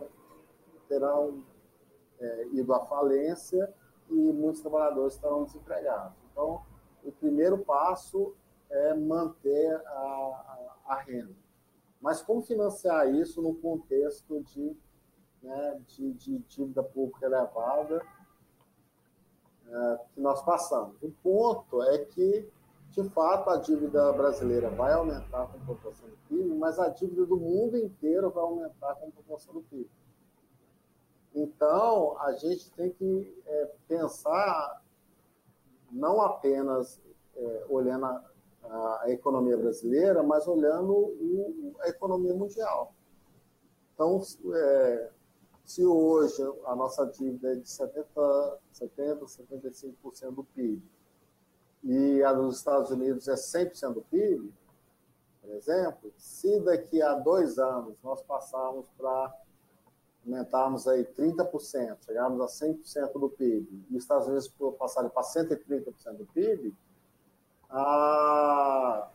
[0.87, 1.43] terão
[2.19, 3.73] é, ido à falência
[4.09, 6.17] e muitos trabalhadores estarão desempregados.
[6.31, 6.61] Então,
[7.03, 8.33] o primeiro passo
[8.69, 11.35] é manter a, a, a renda.
[12.01, 14.75] Mas como financiar isso no contexto de,
[15.41, 18.05] né, de, de dívida pública elevada
[19.67, 20.95] é, que nós passamos?
[21.01, 22.47] O ponto é que,
[22.91, 27.37] de fato, a dívida brasileira vai aumentar com proporção do PIB, mas a dívida do
[27.37, 29.89] mundo inteiro vai aumentar com proporção do PIB.
[31.39, 34.81] Então, a gente tem que é, pensar
[35.91, 36.99] não apenas
[37.35, 38.23] é, olhando a,
[39.03, 42.91] a, economia brasileira, mas olhando o, a economia mundial.
[43.93, 44.19] Então,
[44.51, 45.11] é,
[45.63, 50.81] se hoje a nossa dívida é de 70, 70 75% do PIB,
[51.83, 54.51] e a dos Estados Unidos é 100% do PIB,
[55.39, 59.46] por exemplo, se daqui a dois anos nós passarmos para
[60.27, 66.17] aumentarmos aí 30%, chegarmos a 100% do PIB, e os Estados Unidos passarem para 130%
[66.17, 66.75] do PIB,
[67.69, 69.09] ah,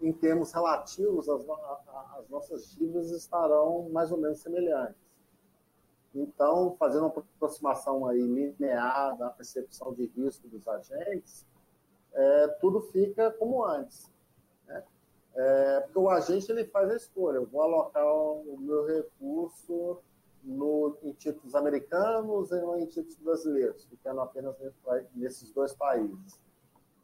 [0.00, 1.46] em termos relativos, as,
[2.18, 5.00] as, nossas dívidas estarão mais ou menos semelhantes.
[6.14, 11.46] Então, fazendo uma aproximação aí linear da percepção de risco dos agentes,
[12.12, 14.10] é, tudo fica como antes.
[15.36, 20.00] É, porque o agente ele faz a escolha, eu vou alocar o meu recurso
[20.42, 24.56] no, em títulos americanos ou em títulos brasileiros, ficando apenas
[25.14, 26.40] nesses dois países.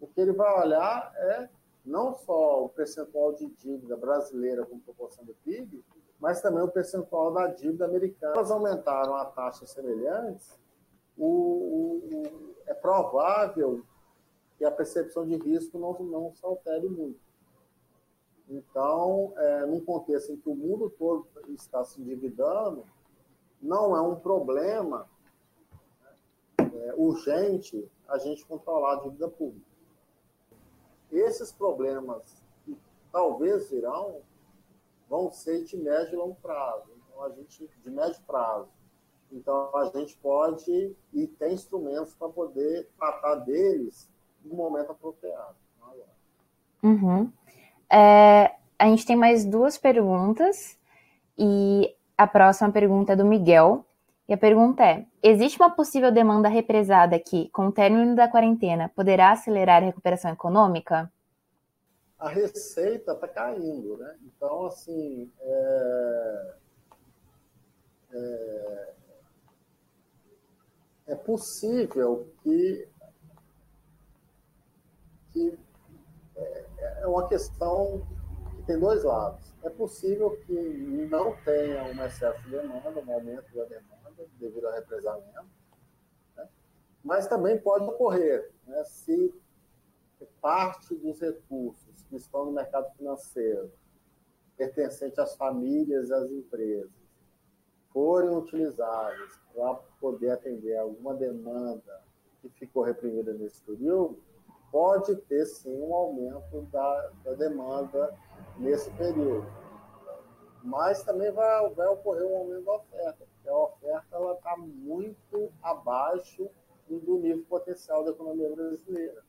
[0.01, 1.49] O que ele vai olhar é
[1.85, 5.85] não só o percentual de dívida brasileira com proporção do PIB,
[6.19, 8.35] mas também o percentual da dívida americana.
[8.35, 10.59] Elas aumentaram a taxas semelhantes,
[11.19, 13.85] o, o, é provável
[14.57, 17.21] que a percepção de risco não, não se altere muito.
[18.53, 22.85] Então, é, num contexto em que o mundo todo está se endividando,
[23.61, 25.09] não é um problema
[26.59, 29.67] é, urgente a gente controlar a dívida pública.
[31.11, 32.77] Esses problemas que
[33.11, 34.21] talvez virão
[35.09, 36.91] vão ser de médio e longo prazo.
[36.97, 38.69] Então, a gente, de médio prazo.
[39.31, 44.11] Então, a gente pode e tem instrumentos para poder tratar deles
[44.45, 45.57] no momento apropriado.
[46.83, 47.33] Uhum.
[47.93, 50.79] É, a gente tem mais duas perguntas
[51.37, 53.85] e a próxima pergunta é do Miguel.
[54.27, 58.91] E a pergunta é: existe uma possível demanda represada que, com o término da quarentena,
[58.95, 61.13] poderá acelerar a recuperação econômica?
[62.19, 64.17] A receita está caindo, né?
[64.25, 66.55] Então, assim, é...
[68.13, 68.93] É...
[71.09, 72.89] é possível que,
[75.33, 75.59] que
[76.37, 78.07] é, é uma questão
[78.57, 79.53] que tem dois lados.
[79.63, 80.53] É possível que
[81.11, 85.47] não tenha um excesso de demanda, um aumento da demanda devido ao represamento,
[86.37, 86.49] né?
[87.03, 88.83] mas também pode ocorrer né?
[88.85, 89.33] se
[90.43, 93.73] parte dos recursos que estão no mercado financeiro,
[94.57, 96.91] pertencente às famílias e às empresas,
[97.93, 102.03] forem utilizados para poder atender alguma demanda
[102.41, 104.21] que ficou reprimida nesse período,
[104.73, 108.19] pode ter sim um aumento da, da demanda
[108.57, 109.47] nesse período.
[110.65, 116.49] Mas também vai, vai ocorrer um aumento da oferta, porque a oferta está muito abaixo
[116.89, 119.23] do nível potencial da economia brasileira.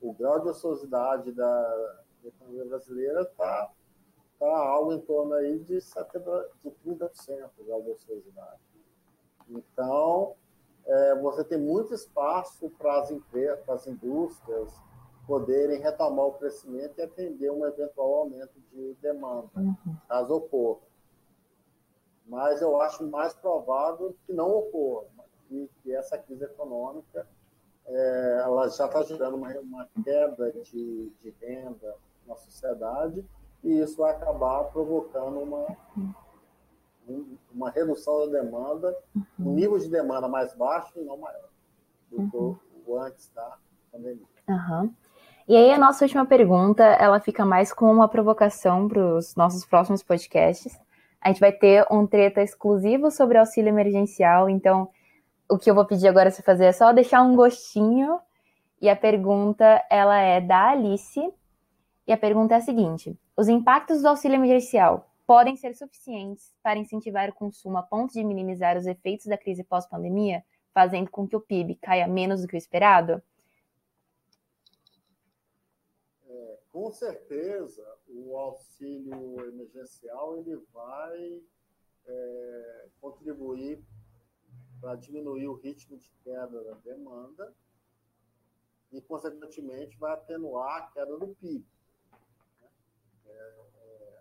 [0.00, 1.62] O grau de ociosidade da,
[2.22, 3.72] da economia brasileira está
[4.38, 8.60] tá algo em torno aí de, 70, de 30% o grau de ociosidade.
[9.48, 10.36] Então,
[10.86, 14.72] é, você tem muito espaço para as empresas, para as indústrias
[15.26, 19.96] poderem retomar o crescimento e atender um eventual aumento de demanda, uhum.
[20.06, 20.82] caso ocorra.
[22.26, 25.06] Mas eu acho mais provável que não ocorra,
[25.48, 27.26] que, que essa crise econômica
[27.86, 31.94] é, ela já está gerando uma, uma queda de, de renda
[32.26, 33.24] na sociedade
[33.62, 35.66] e isso vai acabar provocando uma,
[35.96, 36.23] uhum
[37.52, 38.96] uma redução da demanda,
[39.38, 39.54] um uhum.
[39.54, 41.48] nível de demanda mais baixo e não maior
[42.10, 42.56] do que uhum.
[42.86, 43.56] o antes da
[43.90, 44.26] pandemia.
[44.48, 44.92] Uhum.
[45.46, 49.64] E aí a nossa última pergunta, ela fica mais com uma provocação para os nossos
[49.64, 50.78] próximos podcasts.
[51.20, 54.88] A gente vai ter um treta exclusivo sobre auxílio emergencial, então
[55.48, 58.18] o que eu vou pedir agora você fazer é só deixar um gostinho.
[58.80, 61.20] E a pergunta, ela é da Alice.
[62.06, 66.78] E a pergunta é a seguinte: os impactos do auxílio emergencial podem ser suficientes para
[66.78, 71.36] incentivar o consumo a ponto de minimizar os efeitos da crise pós-pandemia, fazendo com que
[71.36, 73.22] o PIB caia menos do que o esperado?
[76.26, 81.42] É, com certeza, o auxílio emergencial ele vai
[82.06, 83.82] é, contribuir
[84.80, 87.54] para diminuir o ritmo de queda da demanda
[88.92, 91.64] e, consequentemente, vai atenuar a queda do PIB.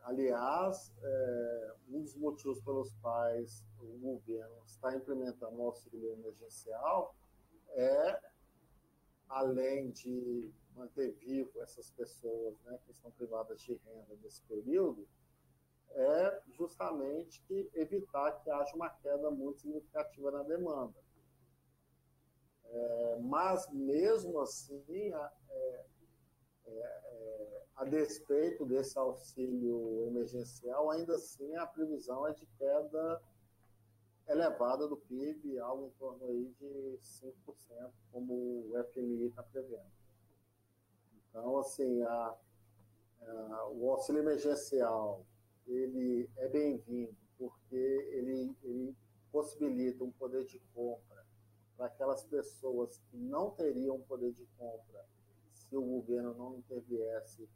[0.04, 7.16] Aliás, é, um dos motivos pelos quais o governo está implementando o auxílio emergencial
[7.70, 8.20] é,
[9.30, 15.08] além de manter vivo essas pessoas né, que estão privadas de renda nesse período,
[15.92, 17.42] é justamente
[17.74, 21.00] evitar que haja uma queda muito significativa na demanda.
[22.66, 25.86] É, mas, mesmo assim, é,
[26.66, 27.43] é,
[27.76, 33.22] a despeito desse auxílio emergencial, ainda assim a previsão é de queda
[34.28, 39.92] elevada do PIB, algo em torno aí de 5%, como o FMI está prevendo.
[41.30, 42.38] Então, assim, a,
[43.22, 45.26] a, o auxílio emergencial
[45.66, 48.96] ele é bem-vindo porque ele, ele
[49.32, 51.26] possibilita um poder de compra
[51.76, 55.06] para aquelas pessoas que não teriam poder de compra
[55.52, 57.50] se o governo não interviesse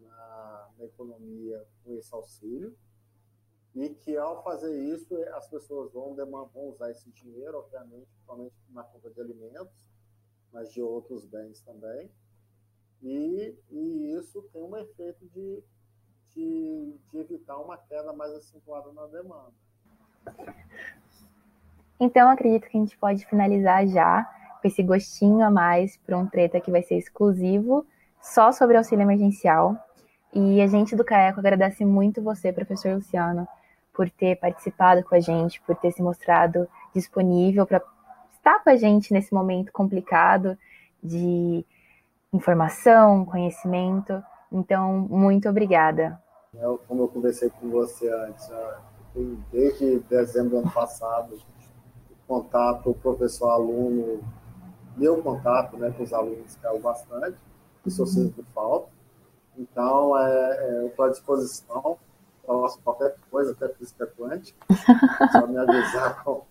[0.00, 2.76] na, na economia com esse auxílio
[3.74, 8.82] e que ao fazer isso as pessoas vão, vão usar esse dinheiro, obviamente, principalmente na
[8.82, 9.90] compra de alimentos,
[10.52, 12.10] mas de outros bens também.
[13.02, 15.62] E, e isso tem um efeito de,
[16.30, 19.54] de, de evitar uma queda mais acentuada na demanda.
[22.00, 24.24] Então, acredito que a gente pode finalizar já
[24.60, 27.86] com esse gostinho a mais para um treta que vai ser exclusivo
[28.20, 29.76] só sobre auxílio emergencial.
[30.40, 33.48] E a gente do CAECO agradece muito você, professor Luciano,
[33.92, 37.82] por ter participado com a gente, por ter se mostrado disponível para
[38.30, 40.56] estar com a gente nesse momento complicado
[41.02, 41.66] de
[42.32, 44.22] informação, conhecimento.
[44.52, 46.22] Então, muito obrigada.
[46.54, 48.48] Eu, como eu conversei com você antes,
[49.50, 51.36] desde dezembro do ano passado,
[52.28, 54.20] contato professor-aluno,
[54.96, 57.36] meu contato né, com os alunos caiu bastante,
[57.84, 58.97] isso eu sinto falta.
[59.58, 61.98] Então, é, é, eu estou à disposição.
[62.46, 64.58] Para qualquer coisa, até física quântica,
[65.32, 66.42] só me avisar com,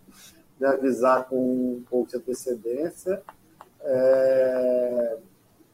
[0.60, 3.20] me avisar com um pouco de antecedência.
[3.80, 5.18] É,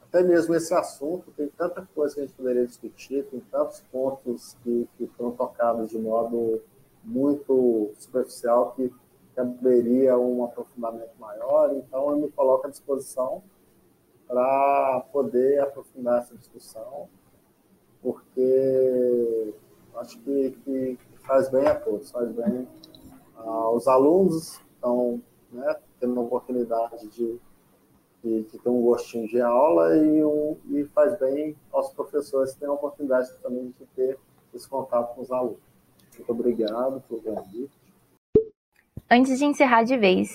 [0.03, 4.57] até mesmo esse assunto, tem tanta coisa que a gente poderia discutir, tem tantos pontos
[4.62, 6.62] que, que foram tocados de modo
[7.03, 8.91] muito superficial que
[9.35, 13.43] caberia um aprofundamento maior, então eu me coloco à disposição
[14.26, 17.09] para poder aprofundar essa discussão,
[18.05, 19.55] porque
[19.96, 22.68] acho que, que, faz bem a todos, faz bem
[23.34, 27.40] aos alunos, estão né, tendo a oportunidade de,
[28.22, 32.61] de, de, ter um gostinho de aula e, um, e faz bem aos professores que
[32.61, 34.18] têm a oportunidade também de ter
[34.52, 35.59] esse contato com os alunos.
[36.14, 37.72] Muito obrigado pelo convite.
[39.11, 40.28] Antes de encerrar de vez,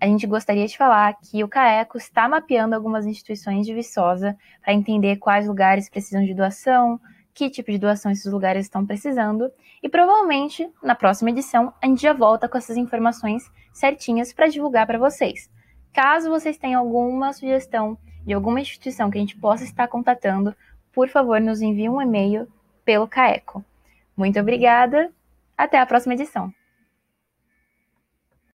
[0.00, 4.74] a gente gostaria de falar que o CAECO está mapeando algumas instituições de Viçosa para
[4.74, 7.00] entender quais lugares precisam de doação,
[7.32, 9.50] que tipo de doação esses lugares estão precisando,
[9.82, 14.86] e provavelmente na próxima edição a gente já volta com essas informações certinhas para divulgar
[14.86, 15.50] para vocês.
[15.92, 20.54] Caso vocês tenham alguma sugestão de alguma instituição que a gente possa estar contatando,
[20.92, 22.48] por favor, nos envie um e-mail
[22.84, 23.64] pelo CAECO.
[24.16, 25.12] Muito obrigada,
[25.56, 26.52] até a próxima edição.